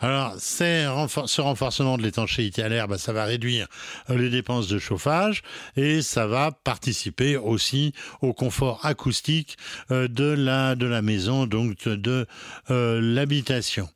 Alors, 0.00 0.36
ce 0.38 1.40
renforcement 1.40 1.98
de 1.98 2.04
l'étanchéité 2.04 2.62
à 2.62 2.68
l'air, 2.68 2.86
ça 2.98 3.12
va 3.12 3.24
réduire 3.24 3.66
euh, 4.10 4.16
les 4.16 4.30
dépenses 4.30 4.68
de 4.68 4.78
chauffage 4.78 5.42
et 5.76 6.02
ça 6.02 6.28
va 6.28 6.52
participer 6.52 7.36
aussi 7.36 7.92
au 8.20 8.32
confort 8.32 8.86
acoustique 8.86 9.56
euh, 9.90 10.06
de 10.06 10.24
la 10.24 10.76
de 10.76 10.86
la 10.86 11.02
maison, 11.02 11.46
donc 11.46 11.88
de 11.88 12.26
euh, 12.70 13.00
l'habitation. 13.02 13.88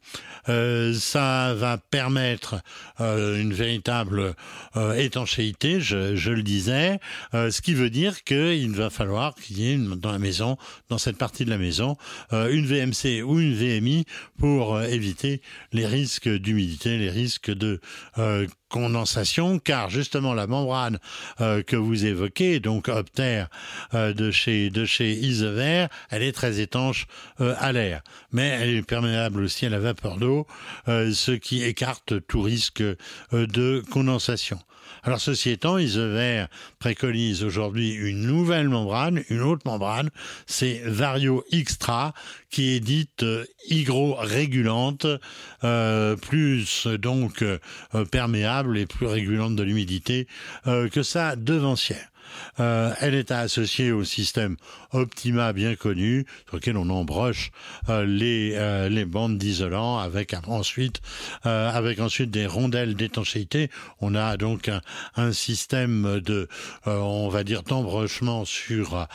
ça 0.47 1.55
va 1.55 1.79
permettre 1.79 2.57
une 2.99 3.53
véritable 3.53 4.35
étanchéité, 4.97 5.81
je, 5.81 6.31
le 6.31 6.43
disais, 6.43 6.99
ce 7.33 7.61
qui 7.61 7.75
veut 7.75 7.91
dire 7.91 8.25
qu'il 8.25 8.73
va 8.73 8.91
falloir 8.91 9.37
qu'il 9.37 9.61
y 9.61 9.73
ait 9.73 9.77
dans 9.77 10.11
la 10.11 10.19
maison, 10.19 10.57
dans 10.89 10.99
cette 10.99 11.17
partie 11.17 11.45
de 11.45 11.51
la 11.51 11.59
maison, 11.59 11.97
une 12.33 12.67
VMC 12.67 13.23
ou 13.23 13.39
une 13.39 13.55
VMI 13.55 14.05
pour 14.37 14.83
éviter 14.83 15.43
les 15.73 15.87
risques 15.93 16.29
d'humidité, 16.29 16.97
les 16.97 17.11
risques 17.11 17.51
de 17.51 17.81
euh, 18.19 18.47
condensation, 18.71 19.59
car 19.59 19.91
justement 19.91 20.33
la 20.33 20.47
membrane 20.47 20.99
euh, 21.41 21.63
que 21.63 21.77
vous 21.77 22.07
évoquez, 22.07 22.61
donc 22.61 22.89
Opter 22.89 23.45
euh, 23.93 24.15
de 24.15 24.31
chez 24.31 24.71
de 24.71 24.87
chez 24.87 25.13
elle 26.11 26.23
est 26.23 26.33
très 26.33 26.61
étanche 26.61 27.07
à 27.39 27.73
l'air, 27.73 28.03
mais 28.33 28.49
elle 28.49 28.71
est 28.71 28.83
perméable 28.83 29.43
aussi 29.43 29.67
à 29.67 29.69
la 29.69 29.79
vapeur 29.79 30.17
d'eau, 30.17 30.47
ce 30.87 31.33
qui 31.33 31.63
écarte 31.63 32.27
tout 32.27 32.43
risque 32.43 32.83
de 33.33 33.83
condensation. 33.91 34.59
Alors 35.05 35.21
ceci 35.21 35.51
étant, 35.51 35.79
Isever 35.79 36.45
préconise 36.79 37.43
aujourd'hui 37.43 37.91
une 37.91 38.21
nouvelle 38.21 38.69
membrane, 38.69 39.25
une 39.31 39.41
autre 39.41 39.63
membrane, 39.65 40.11
c'est 40.47 40.81
Vario 40.85 41.45
Extra, 41.51 42.15
qui 42.51 42.71
est 42.71 42.79
dite 42.79 43.25
euh, 43.25 43.45
hygro-régulante, 43.69 45.09
euh, 45.65 46.15
plus 46.15 46.87
donc 46.87 47.43
euh, 47.43 47.59
perméable 48.13 48.79
et 48.79 48.87
plus 48.87 49.07
régulante 49.07 49.57
de 49.57 49.65
l'humidité 49.65 50.29
que 50.65 51.03
sa 51.03 51.35
devancière. 51.35 52.12
Euh, 52.61 52.93
elle 53.01 53.15
est 53.15 53.31
associée 53.31 53.93
au 53.93 54.05
système 54.05 54.57
Optima 54.93 55.53
bien 55.53 55.75
connu, 55.75 56.27
sur 56.47 56.57
lequel 56.57 56.77
on 56.77 56.91
embroche 56.91 57.51
euh, 57.89 58.05
les, 58.05 58.53
euh, 58.57 58.89
les 58.89 59.07
bandes 59.07 59.39
d'isolant 59.39 59.99
avec 59.99 60.35
ensuite 60.47 61.01
avec 61.45 62.01
ensuite 62.01 62.31
des 62.31 62.47
rondelles 62.47 62.95
d'étanchéité. 62.95 63.71
On 64.01 64.15
a 64.15 64.37
donc 64.37 64.71
un, 65.17 65.33
système 65.33 66.21
de 66.21 66.49
on 66.87 67.29
va 67.29 67.45
dire 67.45 67.63
d'embrochement 67.63 68.45
sur 68.45 69.07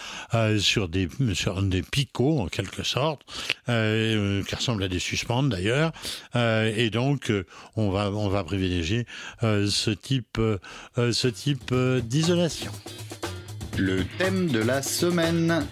sur 0.59 0.88
des 0.88 1.09
sur 1.33 1.62
des 1.62 1.81
picots 1.81 2.39
en 2.39 2.47
quelque 2.47 2.83
sorte 2.83 3.21
qui 3.65 4.55
ressemblent 4.55 4.83
à 4.83 4.88
des 4.88 5.00
suspentes 5.00 5.50
d'ailleurs 5.50 5.91
et 6.36 6.89
donc 6.89 7.31
on 7.75 7.89
va 7.89 8.09
on 8.12 8.29
va 8.29 8.43
privilégier 8.43 9.05
ce 9.41 9.91
type 9.91 10.39
ce 10.95 11.27
type 11.27 11.74
d'isolation. 11.74 12.71
Le 13.77 14.03
thème 14.17 14.48
de 14.48 14.60
la 14.60 14.81
semaine. 14.81 15.63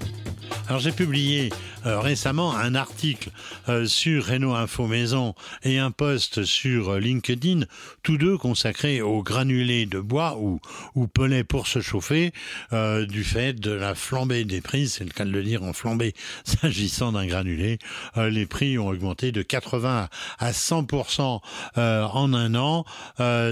Alors 0.68 0.80
j'ai 0.80 0.92
publié 0.92 1.50
récemment 1.86 2.56
un 2.56 2.76
article 2.76 3.30
euh, 3.70 3.86
sur 3.86 4.28
Renault 4.28 4.56
Info 4.56 4.88
Maison 4.88 5.36
et 5.64 5.78
un 5.78 5.92
post 5.92 6.44
sur 6.44 6.90
euh, 6.90 7.00
LinkedIn, 7.00 7.62
tous 8.04 8.18
deux 8.18 8.38
consacrés 8.38 9.02
aux 9.02 9.22
granulés 9.22 9.86
de 9.86 10.00
bois 10.00 10.38
ou, 10.40 10.60
ou 10.96 11.08
pellets 11.08 11.44
pour 11.44 11.68
se 11.68 11.82
chauffer, 11.82 12.32
du 12.72 13.24
fait 13.24 13.54
de 13.54 13.72
la 13.72 13.96
flambée 13.96 14.46
des 14.46 14.62
prix, 14.62 14.88
c'est 14.88 15.04
le 15.04 15.10
cas 15.10 15.26
de 15.26 15.32
le 15.32 15.44
dire 15.44 15.64
en 15.64 15.74
flambée 15.74 16.14
s'agissant 16.44 17.12
d'un 17.12 17.26
granulé. 17.26 17.80
les 18.16 18.46
prix 18.46 18.78
ont 18.78 18.88
augmenté 18.88 19.32
de 19.32 19.42
80 19.42 20.10
à 20.40 20.52
100% 20.52 21.40
en 21.76 22.34
un 22.34 22.56
an. 22.56 22.86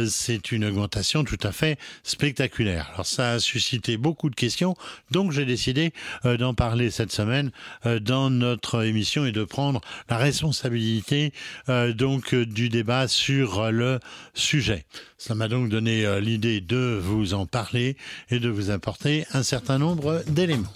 c'est 0.08 0.52
une 0.52 0.66
augmentation 0.66 1.24
tout 1.24 1.40
à 1.44 1.52
fait 1.52 1.78
spectaculaire. 2.04 2.92
Alors 2.94 3.06
ça 3.06 3.32
a 3.32 3.40
suscité 3.40 3.98
beaucoup 3.98 4.30
de 4.30 4.36
questions, 4.36 4.76
donc 5.12 5.32
j'ai 5.32 5.46
décidé 5.46 5.94
d'en 6.24 6.54
parler 6.54 6.92
cette 6.92 7.12
semaine 7.12 7.52
dans 8.02 8.23
notre 8.30 8.84
émission 8.84 9.26
et 9.26 9.32
de 9.32 9.44
prendre 9.44 9.82
la 10.10 10.18
responsabilité 10.18 11.34
euh, 11.70 11.94
donc 11.94 12.34
euh, 12.34 12.46
du 12.46 12.70
débat 12.70 13.08
sur 13.08 13.72
le 13.72 14.00
sujet. 14.34 14.86
Ça 15.18 15.36
m'a 15.36 15.48
donc 15.48 15.70
donné 15.70 16.06
euh, 16.06 16.20
l'idée 16.20 16.62
de 16.62 17.00
vous 17.02 17.34
en 17.34 17.46
parler 17.46 17.98
et 18.30 18.40
de 18.40 18.50
vous 18.50 18.72
apporter 18.72 19.26
un 19.34 19.44
certain 19.44 19.78
nombre 19.78 20.24
d'éléments. 20.28 20.74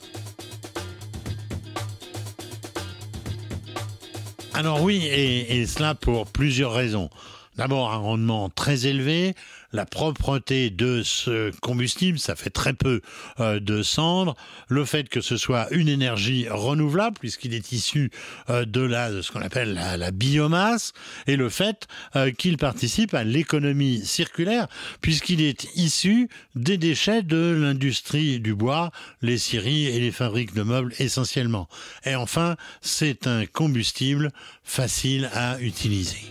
Alors 4.58 4.82
oui, 4.82 5.06
et, 5.06 5.68
cela 5.68 5.94
pour 5.94 6.26
plusieurs 6.26 6.74
raisons. 6.74 7.12
D'abord 7.58 7.92
un 7.92 7.98
rendement 7.98 8.50
très 8.50 8.86
élevé, 8.86 9.34
la 9.74 9.86
propreté 9.86 10.70
de 10.70 11.02
ce 11.04 11.52
combustible, 11.60 12.20
ça 12.20 12.36
fait 12.36 12.50
très 12.50 12.74
peu 12.74 13.02
euh, 13.40 13.60
de 13.60 13.82
cendres, 13.82 14.36
le 14.70 14.86
fait 14.86 15.10
que 15.10 15.22
ce 15.22 15.38
soit 15.38 15.68
une 15.72 15.90
énergie 15.90 16.48
renouvelable 16.50 17.18
puisqu'il 17.20 17.54
est 17.54 17.72
issu 17.72 18.12
euh, 18.50 18.66
de 18.66 18.82
la 18.82 19.12
de 19.12 19.22
ce 19.22 19.32
qu'on 19.32 19.42
appelle 19.42 19.74
la, 19.74 20.12
biomasse 20.12 20.94
et 21.26 21.36
le 21.36 21.50
fait 21.50 21.88
euh, 22.16 22.32
qu'il 22.32 22.58
participe 22.58 23.14
à 23.14 23.24
l'économie 23.24 24.06
circulaire 24.06 24.68
puisqu'il 25.02 25.42
est 25.42 25.68
issu 25.76 26.30
des 26.56 26.78
déchets 26.78 27.24
de 27.24 27.58
l'industrie 27.60 28.40
du 28.40 28.56
bois, 28.56 28.92
les 29.22 29.38
scieries 29.38 29.88
et 29.88 30.00
les 30.00 30.12
fabriques 30.12 30.54
de 30.54 30.64
meubles 30.64 30.94
essentiellement. 31.00 31.68
Et 32.06 32.16
enfin, 32.16 32.56
c'est 32.82 33.28
un 33.28 33.46
combustible 33.46 34.32
facile 34.64 35.30
à 35.34 35.60
utiliser. 35.60 36.30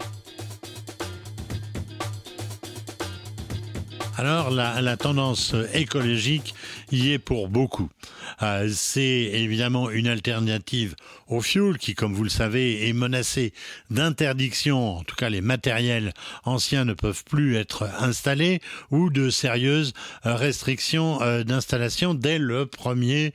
Alors 4.18 4.50
la, 4.50 4.96
tendance 4.96 5.54
écologique 5.74 6.54
y 6.90 7.10
est 7.10 7.18
pour 7.18 7.48
beaucoup. 7.48 7.90
Euh, 8.42 8.70
c'est 8.72 9.02
évidemment 9.02 9.90
une 9.90 10.08
alternative 10.08 10.94
au 11.28 11.42
fioul 11.42 11.76
qui, 11.76 11.94
comme 11.94 12.14
vous 12.14 12.22
le 12.22 12.30
savez, 12.30 12.88
est 12.88 12.94
menacé 12.94 13.52
d'interdiction. 13.90 14.96
En 14.96 15.02
tout 15.02 15.16
cas, 15.16 15.28
les 15.28 15.42
matériels 15.42 16.14
anciens 16.44 16.86
ne 16.86 16.94
peuvent 16.94 17.24
plus 17.24 17.56
être 17.56 17.90
installés 18.00 18.60
ou 18.90 19.10
de 19.10 19.28
sérieuses 19.28 19.92
euh, 20.24 20.34
restrictions 20.34 21.20
euh, 21.20 21.44
d'installation 21.44 22.14
dès 22.14 22.38
le 22.38 22.64
1er 22.64 23.32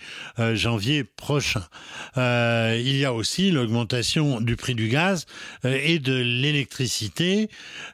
janvier 0.55 1.03
prochain. 1.03 1.63
il 2.15 2.97
y 2.97 3.05
a 3.05 3.13
aussi 3.13 3.51
l'augmentation 3.51 4.41
du 4.41 4.55
prix 4.55 4.73
du 4.73 4.87
gaz 4.87 5.25
et 5.63 5.99
de 5.99 6.13
l'électricité 6.13 7.49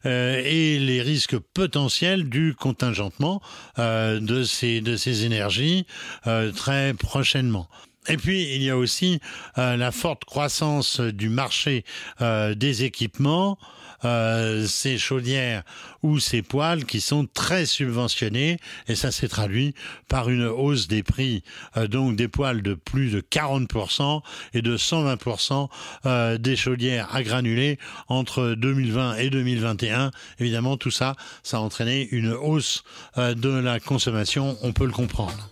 et 0.06 0.80
les 0.80 1.02
risques 1.02 1.38
potentiels 1.38 2.30
du 2.30 2.54
contingentement 2.78 3.42
de 3.78 4.44
ces 4.44 5.26
énergies 5.26 5.86
très 6.56 6.94
prochainement. 6.94 7.68
Et 8.10 8.18
puis, 8.18 8.56
il 8.56 8.64
y 8.64 8.70
a 8.70 8.78
aussi 8.78 9.20
euh, 9.58 9.76
la 9.76 9.92
forte 9.92 10.24
croissance 10.26 11.00
du 11.00 11.30
marché 11.30 11.84
euh, 12.22 12.56
des 12.56 12.84
équipements, 12.84 13.58
euh, 14.06 14.66
ces 14.68 14.98
chaudières 14.98 15.64
ou 16.04 16.20
ces 16.20 16.42
poêles 16.42 16.86
qui 16.86 17.02
sont 17.02 17.28
très 17.32 17.66
subventionnés, 17.66 18.58
et 18.88 18.96
ça 18.96 19.12
s'est 19.12 19.28
traduit 19.28 19.74
par 20.08 20.30
une 20.30 20.46
hausse 20.46 20.88
des 20.88 21.04
prix, 21.04 21.44
donc 21.90 22.16
des 22.16 22.28
poêles 22.28 22.62
de 22.62 22.76
plus 22.76 23.10
de 23.10 23.20
40% 23.20 24.22
et 24.54 24.62
de 24.62 24.78
120% 24.78 26.38
des 26.38 26.56
chaudières 26.56 27.14
à 27.14 27.24
granulés 27.24 27.80
entre 28.08 28.54
2020 28.56 29.16
et 29.16 29.30
2021. 29.30 30.12
Évidemment, 30.40 30.78
tout 30.78 30.92
ça, 30.92 31.16
ça 31.44 31.58
a 31.58 31.60
entraîné 31.60 32.08
une 32.12 32.32
hausse 32.32 32.84
de 33.18 33.50
la 33.50 33.80
consommation, 33.80 34.58
on 34.62 34.72
peut 34.72 34.86
le 34.86 34.92
comprendre. 34.92 35.50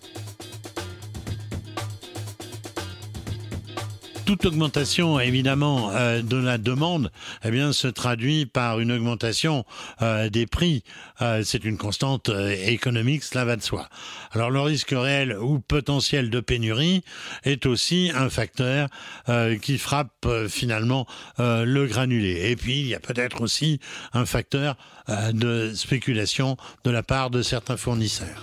Toute 4.26 4.44
augmentation 4.44 5.20
évidemment 5.20 5.92
euh, 5.92 6.20
de 6.20 6.36
la 6.36 6.58
demande 6.58 7.12
eh 7.44 7.52
bien 7.52 7.72
se 7.72 7.86
traduit 7.86 8.44
par 8.44 8.80
une 8.80 8.90
augmentation 8.90 9.64
euh, 10.02 10.28
des 10.28 10.46
prix. 10.46 10.82
Euh, 11.22 11.42
c'est 11.44 11.64
une 11.64 11.78
constante 11.78 12.28
économique 12.66 13.22
cela 13.22 13.44
va 13.44 13.54
de 13.54 13.62
soi. 13.62 13.88
Alors 14.32 14.50
le 14.50 14.60
risque 14.60 14.90
réel 14.90 15.38
ou 15.38 15.60
potentiel 15.60 16.28
de 16.28 16.40
pénurie 16.40 17.04
est 17.44 17.66
aussi 17.66 18.10
un 18.14 18.28
facteur 18.28 18.88
qui 19.62 19.78
frappe 19.78 20.26
finalement 20.48 21.06
le 21.38 21.86
granulé. 21.86 22.50
Et 22.50 22.56
puis 22.56 22.80
il 22.80 22.86
y 22.88 22.94
a 22.94 23.00
peut-être 23.00 23.40
aussi 23.40 23.80
un 24.12 24.26
facteur 24.26 24.76
de 25.32 25.72
spéculation 25.74 26.56
de 26.84 26.90
la 26.90 27.02
part 27.02 27.30
de 27.30 27.42
certains 27.42 27.76
fournisseurs 27.76 28.42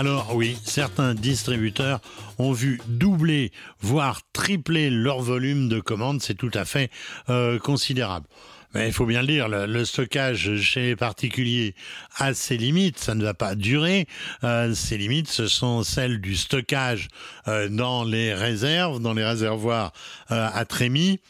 Alors 0.00 0.34
oui, 0.34 0.56
certains 0.64 1.12
distributeurs 1.12 2.00
ont 2.38 2.52
vu 2.52 2.80
doubler, 2.88 3.52
voire 3.82 4.22
tripler 4.32 4.88
leur 4.88 5.20
volume 5.20 5.68
de 5.68 5.78
commandes, 5.78 6.22
c'est 6.22 6.36
tout 6.36 6.50
à 6.54 6.64
fait 6.64 6.90
euh, 7.28 7.58
considérable. 7.58 8.26
Mais 8.72 8.86
il 8.86 8.94
faut 8.94 9.04
bien 9.04 9.20
le 9.20 9.26
dire, 9.26 9.46
le, 9.50 9.84
stockage 9.84 10.56
chez 10.56 10.80
les 10.84 10.96
particuliers 10.96 11.74
a 12.16 12.32
ses 12.32 12.56
limites, 12.56 12.98
ça 12.98 13.14
ne 13.14 13.22
va 13.22 13.34
pas 13.34 13.54
durer. 13.54 14.06
Euh, 14.42 14.74
limites, 14.92 15.28
ce 15.28 15.48
sont 15.48 15.82
celles 15.82 16.22
du 16.22 16.34
stockage 16.34 17.08
euh, 17.46 17.68
dans 17.68 18.02
les 18.02 18.32
réserves, 18.32 19.02
dans 19.02 19.12
les 19.12 19.24
réservoirs 19.24 19.92
euh, 20.30 20.48
à 20.50 20.64
trémies. 20.64 21.20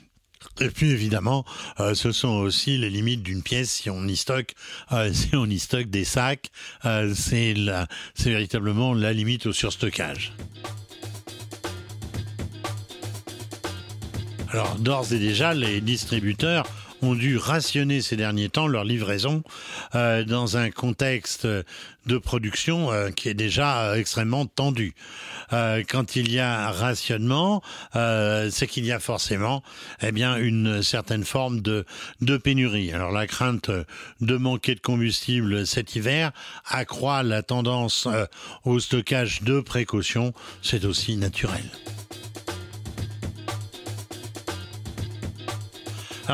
Et 0.60 0.68
puis 0.68 0.90
évidemment, 0.90 1.44
euh, 1.80 1.94
ce 1.94 2.12
sont 2.12 2.28
aussi 2.28 2.76
les 2.78 2.90
limites 2.90 3.22
d'une 3.22 3.42
pièce 3.42 3.70
si 3.70 3.90
on 3.90 4.06
y 4.06 4.16
stocke, 4.16 4.54
euh, 4.92 5.12
si 5.12 5.34
on 5.34 5.46
y 5.46 5.58
stocke 5.58 5.90
des 5.90 6.04
sacs, 6.04 6.50
euh, 6.84 7.14
c'est 7.14 7.54
véritablement 8.24 8.94
la 8.94 9.12
limite 9.12 9.46
au 9.46 9.52
surstockage. 9.52 10.32
Alors 14.52 14.76
d'ores 14.76 15.12
et 15.12 15.18
déjà, 15.18 15.54
les 15.54 15.80
distributeurs 15.80 16.66
ont 17.02 17.14
dû 17.14 17.36
rationner 17.36 18.00
ces 18.02 18.16
derniers 18.16 18.48
temps 18.48 18.66
leur 18.66 18.84
livraison 18.84 19.42
euh, 19.94 20.24
dans 20.24 20.56
un 20.56 20.70
contexte 20.70 21.46
de 21.46 22.18
production 22.18 22.92
euh, 22.92 23.10
qui 23.10 23.28
est 23.28 23.34
déjà 23.34 23.82
euh, 23.82 23.94
extrêmement 23.94 24.46
tendu. 24.46 24.94
quand 25.50 26.16
il 26.16 26.32
y 26.32 26.38
a 26.38 26.70
rationnement, 26.70 27.60
c'est 27.92 28.68
qu'il 28.68 28.84
y 28.84 28.92
a 28.92 29.00
forcément 29.00 29.62
eh 30.00 30.12
bien 30.12 30.36
une 30.36 30.82
certaine 30.82 31.24
forme 31.24 31.60
de, 31.60 31.84
de 32.20 32.36
pénurie. 32.36 32.92
Alors 32.92 33.10
la 33.10 33.26
crainte 33.26 33.70
de 34.20 34.36
manquer 34.36 34.76
de 34.76 34.80
combustible 34.80 35.66
cet 35.66 35.96
hiver 35.96 36.30
accroît 36.66 37.24
la 37.24 37.42
tendance 37.42 38.06
au 38.64 38.78
stockage 38.78 39.42
de 39.42 39.60
précaution, 39.60 40.32
c'est 40.62 40.84
aussi 40.84 41.16
naturel. 41.16 41.64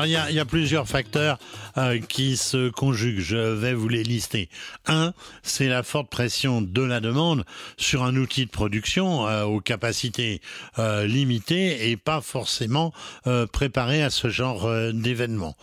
Il 0.05 0.11
y 0.11 0.15
a, 0.15 0.29
il 0.29 0.35
y 0.35 0.39
a 0.39 0.45
plusieurs 0.45 0.87
facteurs 0.87 1.39
euh, 1.77 1.99
qui 1.99 2.37
se 2.37 2.69
conjuguent. 2.69 3.19
Je 3.19 3.37
vais 3.37 3.73
vous 3.73 3.89
les 3.89 4.03
lister. 4.03 4.49
Un, 4.85 5.13
c'est 5.43 5.67
la 5.67 5.83
forte 5.83 6.09
pression 6.09 6.61
de 6.61 6.81
la 6.81 6.99
demande 6.99 7.45
sur 7.77 8.03
un 8.03 8.15
outil 8.15 8.45
de 8.45 8.51
production 8.51 9.27
euh, 9.27 9.43
aux 9.43 9.61
capacités 9.61 10.41
euh, 10.79 11.05
limitées 11.05 11.89
et 11.89 11.97
pas 11.97 12.21
forcément 12.21 12.93
préparé 13.51 14.03
à 14.03 14.09
ce 14.09 14.29
genre 14.29 14.69
d'événement. 14.93 15.55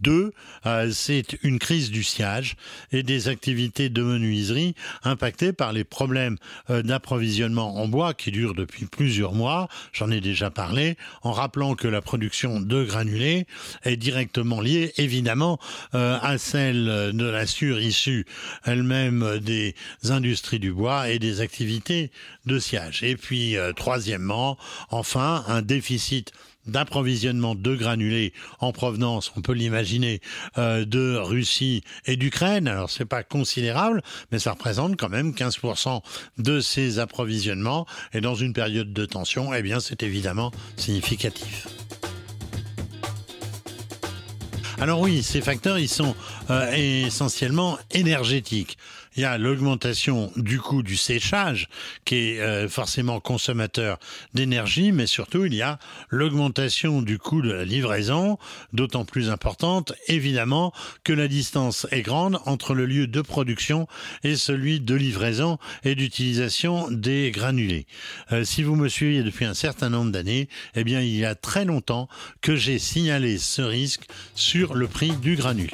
Deux, 0.00 0.32
euh, 0.64 0.90
c'est 0.92 1.38
une 1.42 1.58
crise 1.58 1.90
du 1.90 2.02
siège 2.02 2.56
et 2.90 3.02
des 3.02 3.28
activités 3.28 3.90
de 3.90 4.02
menuiserie 4.02 4.74
impactées 5.04 5.52
par 5.52 5.72
les 5.72 5.84
problèmes 5.84 6.38
euh, 6.70 6.82
d'approvisionnement 6.82 7.76
en 7.76 7.86
bois 7.86 8.14
qui 8.14 8.30
durent 8.30 8.54
depuis 8.54 8.86
plusieurs 8.86 9.34
mois. 9.34 9.68
J'en 9.92 10.10
ai 10.10 10.20
déjà 10.20 10.50
parlé 10.50 10.96
en 11.22 11.32
rappelant 11.32 11.74
que 11.74 11.86
la 11.86 12.00
production 12.00 12.60
de 12.60 12.82
granulés 12.82 13.46
est 13.84 13.96
directement 13.96 14.62
liée 14.62 14.92
évidemment 14.96 15.58
euh, 15.94 16.18
à 16.22 16.38
celle 16.38 17.12
de 17.12 17.26
la 17.26 17.46
sûre 17.46 17.80
issue 17.80 18.24
elle-même 18.64 19.38
des 19.40 19.74
industries 20.08 20.60
du 20.60 20.72
bois 20.72 21.10
et 21.10 21.18
des 21.18 21.40
activités 21.42 22.10
de 22.46 22.58
siège. 22.58 23.02
Et 23.02 23.16
puis 23.16 23.56
troisièmement, 23.76 24.56
enfin, 24.90 25.44
un 25.46 25.62
déficit 25.62 26.32
d'approvisionnement 26.66 27.54
de 27.54 27.74
granulés 27.74 28.32
en 28.58 28.72
provenance, 28.72 29.32
on 29.36 29.40
peut 29.40 29.52
l'imaginer, 29.52 30.20
euh, 30.58 30.84
de 30.84 31.16
Russie 31.16 31.82
et 32.06 32.16
d'Ukraine. 32.16 32.68
Alors 32.68 32.90
c'est 32.90 33.04
pas 33.04 33.22
considérable, 33.22 34.02
mais 34.30 34.38
ça 34.38 34.52
représente 34.52 34.96
quand 34.96 35.08
même 35.08 35.32
15% 35.32 36.02
de 36.38 36.60
ces 36.60 36.98
approvisionnements. 36.98 37.86
Et 38.12 38.20
dans 38.20 38.34
une 38.34 38.52
période 38.52 38.92
de 38.92 39.06
tension, 39.06 39.52
eh 39.54 39.62
bien 39.62 39.80
c'est 39.80 40.02
évidemment 40.02 40.52
significatif. 40.76 41.66
Alors 44.80 45.00
oui, 45.00 45.22
ces 45.22 45.42
facteurs, 45.42 45.78
ils 45.78 45.90
sont 45.90 46.14
euh, 46.50 47.06
essentiellement 47.06 47.78
énergétiques 47.90 48.76
il 49.16 49.22
y 49.22 49.24
a 49.24 49.38
l'augmentation 49.38 50.30
du 50.36 50.60
coût 50.60 50.82
du 50.82 50.96
séchage 50.96 51.68
qui 52.04 52.14
est 52.14 52.40
euh, 52.40 52.68
forcément 52.68 53.20
consommateur 53.20 53.98
d'énergie, 54.34 54.92
mais 54.92 55.06
surtout 55.06 55.44
il 55.44 55.54
y 55.54 55.62
a 55.62 55.78
l'augmentation 56.10 57.02
du 57.02 57.18
coût 57.18 57.42
de 57.42 57.52
la 57.52 57.64
livraison, 57.64 58.38
d'autant 58.72 59.04
plus 59.04 59.30
importante 59.30 59.92
évidemment 60.06 60.72
que 61.02 61.12
la 61.12 61.28
distance 61.28 61.86
est 61.90 62.02
grande 62.02 62.38
entre 62.46 62.74
le 62.74 62.86
lieu 62.86 63.06
de 63.06 63.20
production 63.20 63.88
et 64.22 64.36
celui 64.36 64.80
de 64.80 64.94
livraison 64.94 65.58
et 65.84 65.94
d'utilisation 65.94 66.88
des 66.90 67.30
granulés. 67.32 67.86
Euh, 68.32 68.44
si 68.44 68.62
vous 68.62 68.76
me 68.76 68.88
suivez 68.88 69.22
depuis 69.22 69.44
un 69.44 69.54
certain 69.54 69.90
nombre 69.90 70.12
d'années, 70.12 70.48
eh 70.74 70.84
bien 70.84 71.00
il 71.00 71.16
y 71.16 71.24
a 71.24 71.34
très 71.34 71.64
longtemps 71.64 72.08
que 72.40 72.54
j'ai 72.54 72.78
signalé 72.78 73.38
ce 73.38 73.62
risque 73.62 74.06
sur 74.34 74.74
le 74.74 74.86
prix 74.86 75.10
du 75.16 75.34
granulé. 75.34 75.70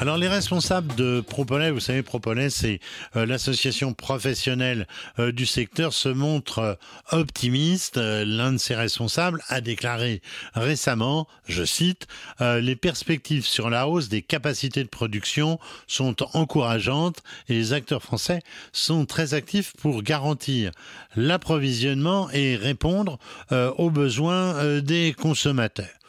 Alors 0.00 0.16
les 0.16 0.28
responsables 0.28 0.94
de 0.94 1.20
Propolet, 1.20 1.70
vous 1.70 1.78
savez, 1.78 2.02
Propolet, 2.02 2.48
c'est 2.48 2.80
euh, 3.16 3.26
l'association 3.26 3.92
professionnelle 3.92 4.86
euh, 5.18 5.30
du 5.30 5.44
secteur, 5.44 5.92
se 5.92 6.08
montre 6.08 6.58
euh, 6.60 6.74
optimiste. 7.12 7.98
L'un 7.98 8.52
de 8.52 8.56
ses 8.56 8.74
responsables 8.74 9.42
a 9.48 9.60
déclaré 9.60 10.22
récemment, 10.54 11.28
je 11.46 11.64
cite, 11.64 12.06
les 12.40 12.76
perspectives 12.76 13.44
sur 13.44 13.68
la 13.68 13.88
hausse 13.88 14.08
des 14.08 14.22
capacités 14.22 14.82
de 14.82 14.88
production 14.88 15.58
sont 15.86 16.16
encourageantes 16.34 17.22
et 17.48 17.54
les 17.54 17.72
acteurs 17.74 18.02
français 18.02 18.40
sont 18.72 19.04
très 19.04 19.34
actifs 19.34 19.74
pour 19.76 20.02
garantir 20.02 20.70
l'approvisionnement 21.14 22.30
et 22.30 22.56
répondre 22.56 23.18
aux 23.50 23.90
besoins 23.90 24.80
des 24.80 25.14
consommateurs. 25.18 25.99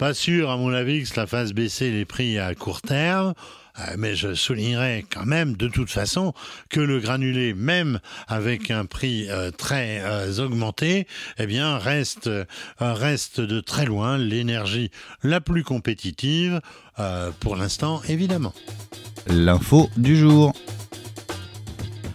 Pas 0.00 0.14
sûr, 0.14 0.48
à 0.48 0.56
mon 0.56 0.72
avis, 0.72 1.02
que 1.02 1.08
cela 1.08 1.26
fasse 1.26 1.52
baisser 1.52 1.90
les 1.90 2.06
prix 2.06 2.38
à 2.38 2.54
court 2.54 2.80
terme. 2.80 3.34
Euh, 3.78 3.96
mais 3.98 4.16
je 4.16 4.32
soulignerai 4.32 5.04
quand 5.12 5.26
même 5.26 5.58
de 5.58 5.68
toute 5.68 5.90
façon 5.90 6.32
que 6.70 6.80
le 6.80 7.00
granulé, 7.00 7.52
même 7.52 8.00
avec 8.26 8.70
un 8.70 8.86
prix 8.86 9.26
euh, 9.28 9.50
très 9.50 10.00
euh, 10.00 10.38
augmenté, 10.38 11.06
eh 11.36 11.46
bien 11.46 11.76
reste 11.76 12.30
reste 12.78 13.42
de 13.42 13.60
très 13.60 13.84
loin 13.84 14.16
l'énergie 14.16 14.90
la 15.22 15.42
plus 15.42 15.64
compétitive 15.64 16.62
pour 17.40 17.56
l'instant 17.56 18.00
évidemment. 18.08 18.54
L'info 19.26 19.90
du 19.98 20.16
jour. 20.16 20.54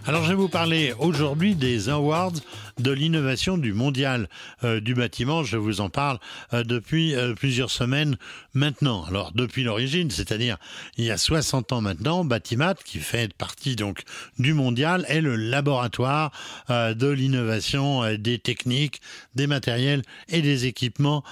Alors 0.07 0.23
je 0.23 0.29
vais 0.29 0.35
vous 0.35 0.49
parler 0.49 0.93
aujourd'hui 0.99 1.53
des 1.53 1.89
awards 1.89 2.33
de 2.79 2.91
l'innovation 2.91 3.57
du 3.57 3.73
mondial 3.73 4.27
euh, 4.63 4.79
du 4.79 4.93
bâtiment. 4.93 5.43
Je 5.43 5.57
vous 5.57 5.81
en 5.81 5.89
parle 5.89 6.19
euh, 6.53 6.63
depuis 6.63 7.15
euh, 7.15 7.33
plusieurs 7.33 7.71
semaines 7.71 8.17
maintenant. 8.53 9.05
Alors 9.05 9.31
depuis 9.33 9.63
l'origine, 9.63 10.11
c'est-à-dire 10.11 10.57
il 10.97 11.05
y 11.05 11.11
a 11.11 11.17
60 11.17 11.71
ans 11.73 11.81
maintenant, 11.81 12.25
Batimat, 12.25 12.75
qui 12.75 12.99
fait 12.99 13.33
partie 13.33 13.75
donc 13.75 14.03
du 14.39 14.53
mondial, 14.53 15.05
est 15.07 15.21
le 15.21 15.35
laboratoire 15.35 16.31
de 16.69 17.09
l'innovation 17.09 18.15
des 18.17 18.39
techniques, 18.39 19.01
des 19.35 19.47
matériels 19.47 20.03
et 20.29 20.41
des 20.41 20.65
équipements 20.65 21.23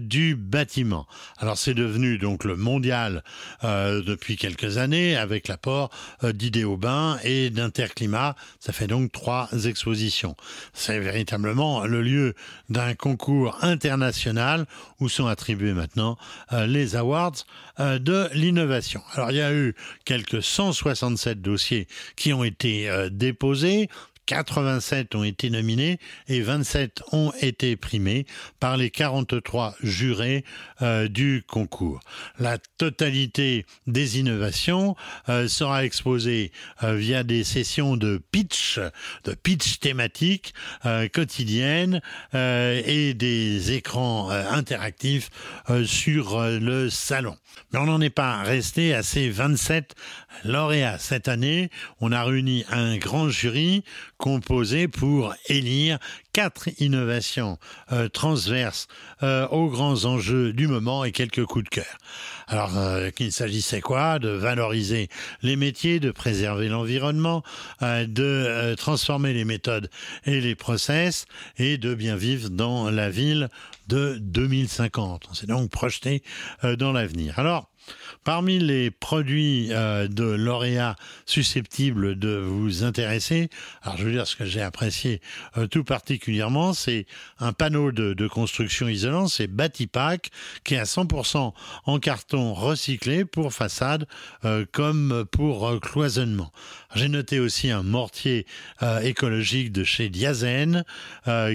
du 0.00 0.34
bâtiment. 0.34 1.06
Alors 1.38 1.58
c'est 1.58 1.74
devenu 1.74 2.18
donc 2.18 2.44
le 2.44 2.56
mondial 2.56 3.22
depuis 3.62 4.36
quelques 4.36 4.78
années 4.78 5.16
avec 5.16 5.48
l'apport 5.48 5.90
d'Idéobain 6.22 7.18
et 7.22 7.50
d'Interclimat. 7.50 8.36
Ça 8.60 8.72
fait 8.72 8.86
donc 8.86 9.12
trois 9.12 9.48
expositions 9.64 10.36
c'est 10.84 10.98
véritablement 10.98 11.86
le 11.86 12.02
lieu 12.02 12.34
d'un 12.68 12.94
concours 12.94 13.56
international 13.62 14.66
où 15.00 15.08
sont 15.08 15.26
attribués 15.26 15.72
maintenant 15.72 16.18
euh, 16.52 16.66
les 16.66 16.94
awards 16.94 17.46
euh, 17.80 17.98
de 17.98 18.28
l'innovation. 18.34 19.00
Alors 19.14 19.30
il 19.30 19.38
y 19.38 19.40
a 19.40 19.54
eu 19.54 19.74
quelques 20.04 20.42
167 20.42 21.40
dossiers 21.40 21.88
qui 22.16 22.34
ont 22.34 22.44
été 22.44 22.90
euh, 22.90 23.08
déposés. 23.10 23.88
87 24.26 25.14
ont 25.14 25.24
été 25.24 25.50
nominés 25.50 25.98
et 26.28 26.40
27 26.40 27.02
ont 27.12 27.32
été 27.40 27.76
primés 27.76 28.26
par 28.60 28.76
les 28.76 28.90
43 28.90 29.74
jurés 29.82 30.44
euh, 30.82 31.08
du 31.08 31.44
concours. 31.46 32.00
La 32.38 32.58
totalité 32.58 33.66
des 33.86 34.18
innovations 34.18 34.96
euh, 35.28 35.48
sera 35.48 35.84
exposée 35.84 36.52
euh, 36.82 36.94
via 36.94 37.22
des 37.22 37.44
sessions 37.44 37.96
de 37.96 38.20
pitch, 38.32 38.80
de 39.24 39.34
pitch 39.34 39.78
thématique 39.78 40.54
quotidienne 41.12 42.00
et 42.32 43.14
des 43.14 43.72
écrans 43.72 44.30
interactifs 44.30 45.30
sur 45.84 46.40
le 46.40 46.90
salon. 46.90 47.36
Mais 47.72 47.78
on 47.78 47.86
n'en 47.86 48.00
est 48.00 48.10
pas 48.10 48.42
resté 48.42 48.94
à 48.94 49.02
ces 49.02 49.30
27 49.30 49.94
lauréats. 50.44 50.98
Cette 50.98 51.28
année, 51.28 51.70
on 52.00 52.12
a 52.12 52.22
réuni 52.22 52.64
un 52.70 52.96
grand 52.96 53.28
jury 53.28 53.84
composé 54.18 54.88
pour 54.88 55.34
élire 55.48 55.98
quatre 56.32 56.68
innovations 56.80 57.58
euh, 57.92 58.08
transverses 58.08 58.88
euh, 59.22 59.46
aux 59.48 59.68
grands 59.68 60.04
enjeux 60.04 60.52
du 60.52 60.66
moment 60.66 61.04
et 61.04 61.12
quelques 61.12 61.44
coups 61.44 61.64
de 61.64 61.68
cœur. 61.68 61.98
Alors 62.46 62.76
euh, 62.76 63.10
qu'il 63.10 63.32
s'agissait 63.32 63.80
quoi? 63.80 64.18
De 64.18 64.28
valoriser 64.28 65.08
les 65.42 65.56
métiers, 65.56 66.00
de 66.00 66.10
préserver 66.10 66.68
l'environnement, 66.68 67.42
de 67.80 68.74
transformer 68.74 69.32
les 69.32 69.44
méthodes 69.44 69.90
et 70.24 70.40
les 70.40 70.54
process 70.54 71.26
et 71.58 71.78
de 71.78 71.94
bien 71.94 72.16
vivre 72.16 72.50
dans 72.50 72.90
la 72.90 73.10
ville 73.10 73.48
de 73.88 74.18
2050. 74.20 75.26
On 75.30 75.34
s'est 75.34 75.46
donc 75.46 75.70
projeté 75.70 76.22
dans 76.62 76.92
l'avenir. 76.92 77.38
Alors, 77.38 77.70
Parmi 78.24 78.58
les 78.58 78.90
produits 78.90 79.68
euh, 79.70 80.08
de 80.08 80.24
lauréats 80.24 80.96
susceptibles 81.26 82.18
de 82.18 82.36
vous 82.36 82.82
intéresser, 82.82 83.50
alors 83.82 83.98
je 83.98 84.04
veux 84.04 84.12
dire 84.12 84.26
ce 84.26 84.34
que 84.34 84.46
j'ai 84.46 84.62
apprécié 84.62 85.20
euh, 85.58 85.66
tout 85.66 85.84
particulièrement, 85.84 86.72
c'est 86.72 87.06
un 87.38 87.52
panneau 87.52 87.92
de, 87.92 88.26
construction 88.26 88.88
isolant, 88.88 89.28
c'est 89.28 89.46
Batipack, 89.46 90.30
qui 90.64 90.74
est 90.74 90.78
à 90.78 90.84
100% 90.84 91.52
en 91.84 91.98
carton 91.98 92.54
recyclé 92.54 93.26
pour 93.26 93.52
façade 93.52 94.06
euh, 94.46 94.64
comme 94.72 95.26
pour 95.30 95.78
cloisonnement. 95.80 96.50
J'ai 96.94 97.08
noté 97.08 97.40
aussi 97.40 97.70
un 97.70 97.82
mortier 97.82 98.46
écologique 99.02 99.72
de 99.72 99.84
chez 99.84 100.08
Diazen, 100.08 100.84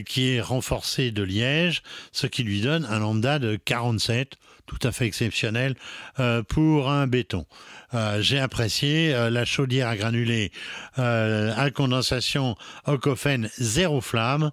qui 0.05 0.29
est 0.29 0.41
renforcé 0.41 1.11
de 1.11 1.23
liège, 1.23 1.81
ce 2.11 2.27
qui 2.27 2.43
lui 2.43 2.61
donne 2.61 2.85
un 2.85 2.99
lambda 2.99 3.39
de 3.39 3.55
47 3.55 4.37
tout 4.69 4.87
à 4.87 4.91
fait 4.91 5.05
exceptionnel 5.05 5.75
euh, 6.19 6.43
pour 6.43 6.89
un 6.89 7.07
béton. 7.07 7.45
Euh, 7.93 8.21
j'ai 8.21 8.39
apprécié 8.39 9.13
euh, 9.13 9.29
la 9.29 9.45
chaudière 9.45 9.87
à 9.87 9.95
granulés 9.95 10.51
à 10.95 11.69
condensation 11.71 12.57
Ocofen 12.85 13.49
zéro 13.57 14.01
flamme, 14.01 14.51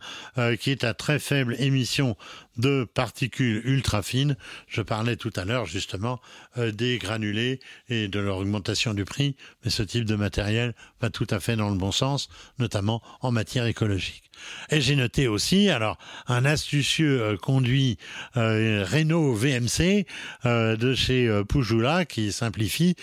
qui 0.61 0.71
est 0.71 0.85
à 0.85 0.95
très 0.95 1.19
faible 1.19 1.57
émission 1.59 2.17
de 2.57 2.85
particules 2.85 3.63
ultra 3.65 4.01
fines. 4.03 4.37
Je 4.69 4.81
parlais 4.81 5.17
tout 5.17 5.33
à 5.35 5.45
l'heure 5.45 5.67
justement 5.67 6.21
des 6.57 6.99
granulés 6.99 7.59
et 7.89 8.07
de 8.07 8.21
leur 8.21 8.39
augmentation 8.39 8.95
du 8.95 9.05
prix, 9.05 9.35
mais 9.65 9.71
ce 9.71 9.83
type 9.83 10.05
de 10.05 10.15
matériel 10.15 10.75
va 11.01 11.11
tout 11.11 11.27
à 11.31 11.41
fait 11.41 11.57
dans 11.57 11.71
le 11.71 11.77
bon 11.77 11.91
sens, 11.91 12.29
notamment 12.61 13.03
en 13.23 13.33
matière 13.33 13.67
écologique. 13.67 14.27
Et 14.71 14.81
j'ai 14.81 14.97
noté 14.97 15.29
aussi, 15.29 15.71
alors, 15.71 15.99
un 16.27 16.45
astucieux 16.45 17.23
euh, 17.23 17.37
conduit 17.37 17.99
euh, 18.37 18.85
Renault 18.85 19.35
VMC 19.35 20.07
euh, 20.45 20.77
de 20.77 20.95
chez 20.95 21.43
Pujula 21.49 22.05
qui 22.05 22.33
simplifie 22.33 22.97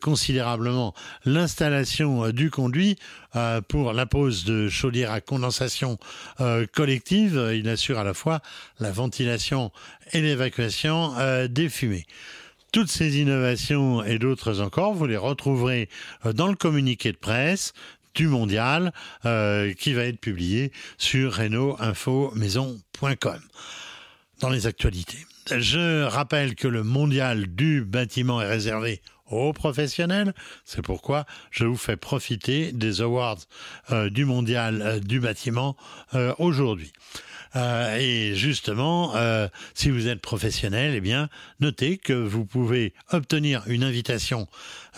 considérablement 0.00 0.94
l'installation 1.24 2.30
du 2.30 2.50
conduit 2.50 2.96
pour 3.68 3.92
la 3.92 4.06
pose 4.06 4.44
de 4.44 4.68
chaudière 4.68 5.12
à 5.12 5.20
condensation 5.20 5.98
collective. 6.72 7.52
Il 7.54 7.68
assure 7.68 7.98
à 7.98 8.04
la 8.04 8.14
fois 8.14 8.40
la 8.80 8.90
ventilation 8.90 9.70
et 10.12 10.20
l'évacuation 10.20 11.14
des 11.48 11.68
fumées. 11.68 12.06
Toutes 12.72 12.90
ces 12.90 13.18
innovations 13.18 14.04
et 14.04 14.18
d'autres 14.18 14.60
encore, 14.60 14.92
vous 14.92 15.06
les 15.06 15.16
retrouverez 15.16 15.88
dans 16.34 16.48
le 16.48 16.56
communiqué 16.56 17.12
de 17.12 17.16
presse 17.16 17.72
du 18.16 18.26
mondial 18.26 18.92
euh, 19.24 19.72
qui 19.74 19.92
va 19.92 20.02
être 20.04 20.18
publié 20.18 20.72
sur 20.98 21.34
Renault-Info-Maison.com 21.34 23.40
dans 24.40 24.50
les 24.50 24.66
actualités. 24.66 25.24
Je 25.56 26.02
rappelle 26.02 26.56
que 26.56 26.66
le 26.66 26.82
mondial 26.82 27.46
du 27.46 27.84
bâtiment 27.84 28.42
est 28.42 28.48
réservé 28.48 29.00
aux 29.30 29.52
professionnels. 29.52 30.34
C'est 30.64 30.82
pourquoi 30.82 31.26
je 31.50 31.64
vous 31.64 31.76
fais 31.76 31.96
profiter 31.96 32.72
des 32.72 33.00
awards 33.00 33.38
euh, 33.90 34.10
du 34.10 34.24
mondial 34.24 34.82
euh, 34.82 35.00
du 35.00 35.20
bâtiment 35.20 35.76
aujourd'hui. 36.38 36.92
Euh, 37.56 37.96
et 37.98 38.34
justement, 38.34 39.16
euh, 39.16 39.48
si 39.74 39.90
vous 39.90 40.08
êtes 40.08 40.20
professionnel, 40.20 40.94
eh 40.94 41.00
bien, 41.00 41.28
notez 41.60 41.96
que 41.96 42.12
vous 42.12 42.44
pouvez 42.44 42.92
obtenir 43.12 43.62
une 43.66 43.82
invitation 43.82 44.46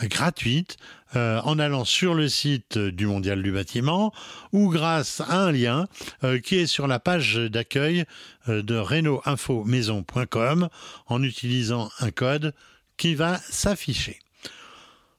euh, 0.02 0.08
gratuite 0.08 0.76
en 1.14 1.58
allant 1.58 1.86
sur 1.86 2.12
le 2.12 2.28
site 2.28 2.76
du 2.76 3.06
Mondial 3.06 3.42
du 3.42 3.50
bâtiment 3.50 4.12
ou 4.52 4.68
grâce 4.68 5.22
à 5.22 5.44
un 5.44 5.52
lien 5.52 5.86
qui 6.44 6.56
est 6.56 6.66
sur 6.66 6.86
la 6.86 6.98
page 6.98 7.36
d'accueil 7.36 8.04
de 8.46 8.76
renaultinfomaison.com 8.76 10.68
en 11.06 11.22
utilisant 11.22 11.88
un 12.00 12.10
code 12.10 12.52
qui 12.98 13.14
va 13.14 13.38
s'afficher. 13.48 14.18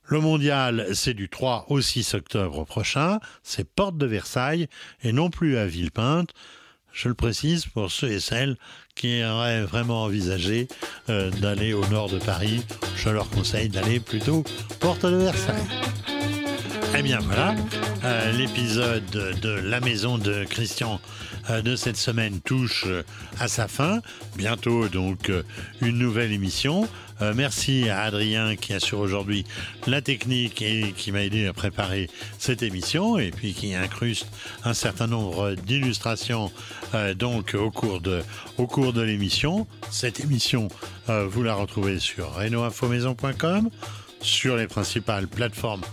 Le 0.06 0.20
mondial, 0.20 0.88
c'est 0.94 1.14
du 1.14 1.30
3 1.30 1.68
au 1.70 1.82
6 1.82 2.16
octobre 2.16 2.66
prochain, 2.66 3.20
c'est 3.44 3.64
Porte 3.64 3.96
de 3.96 4.08
Versailles 4.08 4.68
et 5.04 5.12
non 5.12 5.30
plus 5.30 5.58
à 5.58 5.68
Villepinte. 5.68 6.34
Je 6.92 7.08
le 7.08 7.14
précise 7.14 7.68
pour 7.68 7.92
ceux 7.92 8.12
et 8.12 8.20
celles 8.20 8.58
qui 8.96 9.24
auraient 9.24 9.64
vraiment 9.64 10.04
envisagé 10.04 10.68
euh, 11.10 11.30
d'aller 11.30 11.74
au 11.74 11.86
nord 11.88 12.10
de 12.10 12.18
Paris. 12.18 12.64
Je 12.98 13.10
leur 13.10 13.30
conseille 13.30 13.70
d'aller 13.70 14.00
plutôt 14.00 14.44
porte 14.80 15.06
de 15.06 15.16
Versailles. 15.16 15.68
Eh 16.98 17.04
bien 17.04 17.20
voilà, 17.20 17.56
euh, 18.04 18.32
l'épisode 18.32 19.06
de 19.12 19.50
La 19.50 19.80
maison 19.80 20.18
de 20.18 20.44
Christian 20.44 21.00
euh, 21.52 21.62
de 21.62 21.76
cette 21.76 21.98
semaine 21.98 22.42
touche 22.42 22.88
à 23.40 23.48
sa 23.48 23.68
fin. 23.68 24.02
Bientôt 24.36 24.90
donc 24.90 25.32
une 25.82 26.00
nouvelle 26.00 26.34
émission. 26.34 26.90
Euh, 27.22 27.34
merci 27.36 27.90
à 27.90 28.02
Adrien 28.02 28.56
qui 28.56 28.74
assure 28.74 29.00
aujourd'hui 29.00 29.46
la 29.88 30.02
technique 30.02 30.62
et 30.62 30.94
qui 30.96 31.12
m'a 31.12 31.24
aidé 31.24 31.48
à 31.48 31.54
préparer 31.54 32.10
cette 32.38 32.64
émission 32.64 33.18
et 33.18 33.32
puis 33.32 33.54
qui 33.54 33.76
incruste 33.76 34.28
un 34.64 34.74
certain 34.74 35.08
nombre 35.08 35.56
d'illustrations 35.56 36.52
euh, 36.94 37.14
donc 37.14 37.56
au 37.56 37.72
cours 37.72 38.02
de, 38.02 39.02
l'émission. 39.02 39.68
Cette 39.90 40.20
émission, 40.20 40.70
euh, 41.10 41.28
vous 41.28 41.44
la 41.44 41.56
retrouvez 41.56 42.00
sur 42.00 42.34
renoinfomaison.com, 42.36 43.70
sur 44.22 44.56
les 44.56 44.68
principales 44.68 45.28
plateformes 45.28 45.84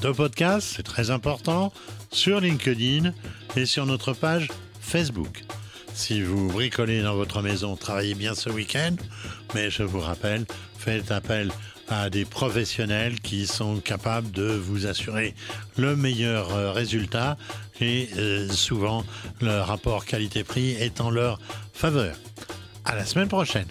de 0.00 0.10
podcast, 0.10 0.74
c'est 0.76 0.82
très 0.82 1.10
important, 1.10 1.72
sur 2.10 2.40
LinkedIn 2.40 3.12
et 3.56 3.66
sur 3.66 3.86
notre 3.86 4.12
page 4.12 4.48
Facebook. 4.80 5.42
Si 5.96 6.20
vous 6.20 6.48
bricolez 6.48 7.00
dans 7.00 7.16
votre 7.16 7.40
maison, 7.40 7.74
travaillez 7.74 8.14
bien 8.14 8.34
ce 8.34 8.50
week-end, 8.50 8.94
mais 9.54 9.70
je 9.70 9.82
vous 9.82 9.98
rappelle, 9.98 10.44
faites 10.78 11.10
appel 11.10 11.50
à 11.88 12.10
des 12.10 12.26
professionnels 12.26 13.18
qui 13.20 13.46
sont 13.46 13.78
capables 13.78 14.30
de 14.30 14.44
vous 14.44 14.86
assurer 14.86 15.34
le 15.78 15.96
meilleur 15.96 16.52
euh, 16.54 16.70
résultat 16.70 17.38
et 17.80 18.10
euh, 18.18 18.46
souvent 18.50 19.04
le 19.40 19.60
rapport 19.60 20.04
qualité-prix 20.04 20.72
est 20.72 21.00
en 21.00 21.08
leur 21.08 21.40
faveur. 21.72 22.14
À 22.84 22.94
la 22.94 23.06
semaine 23.06 23.28
prochaine. 23.28 23.66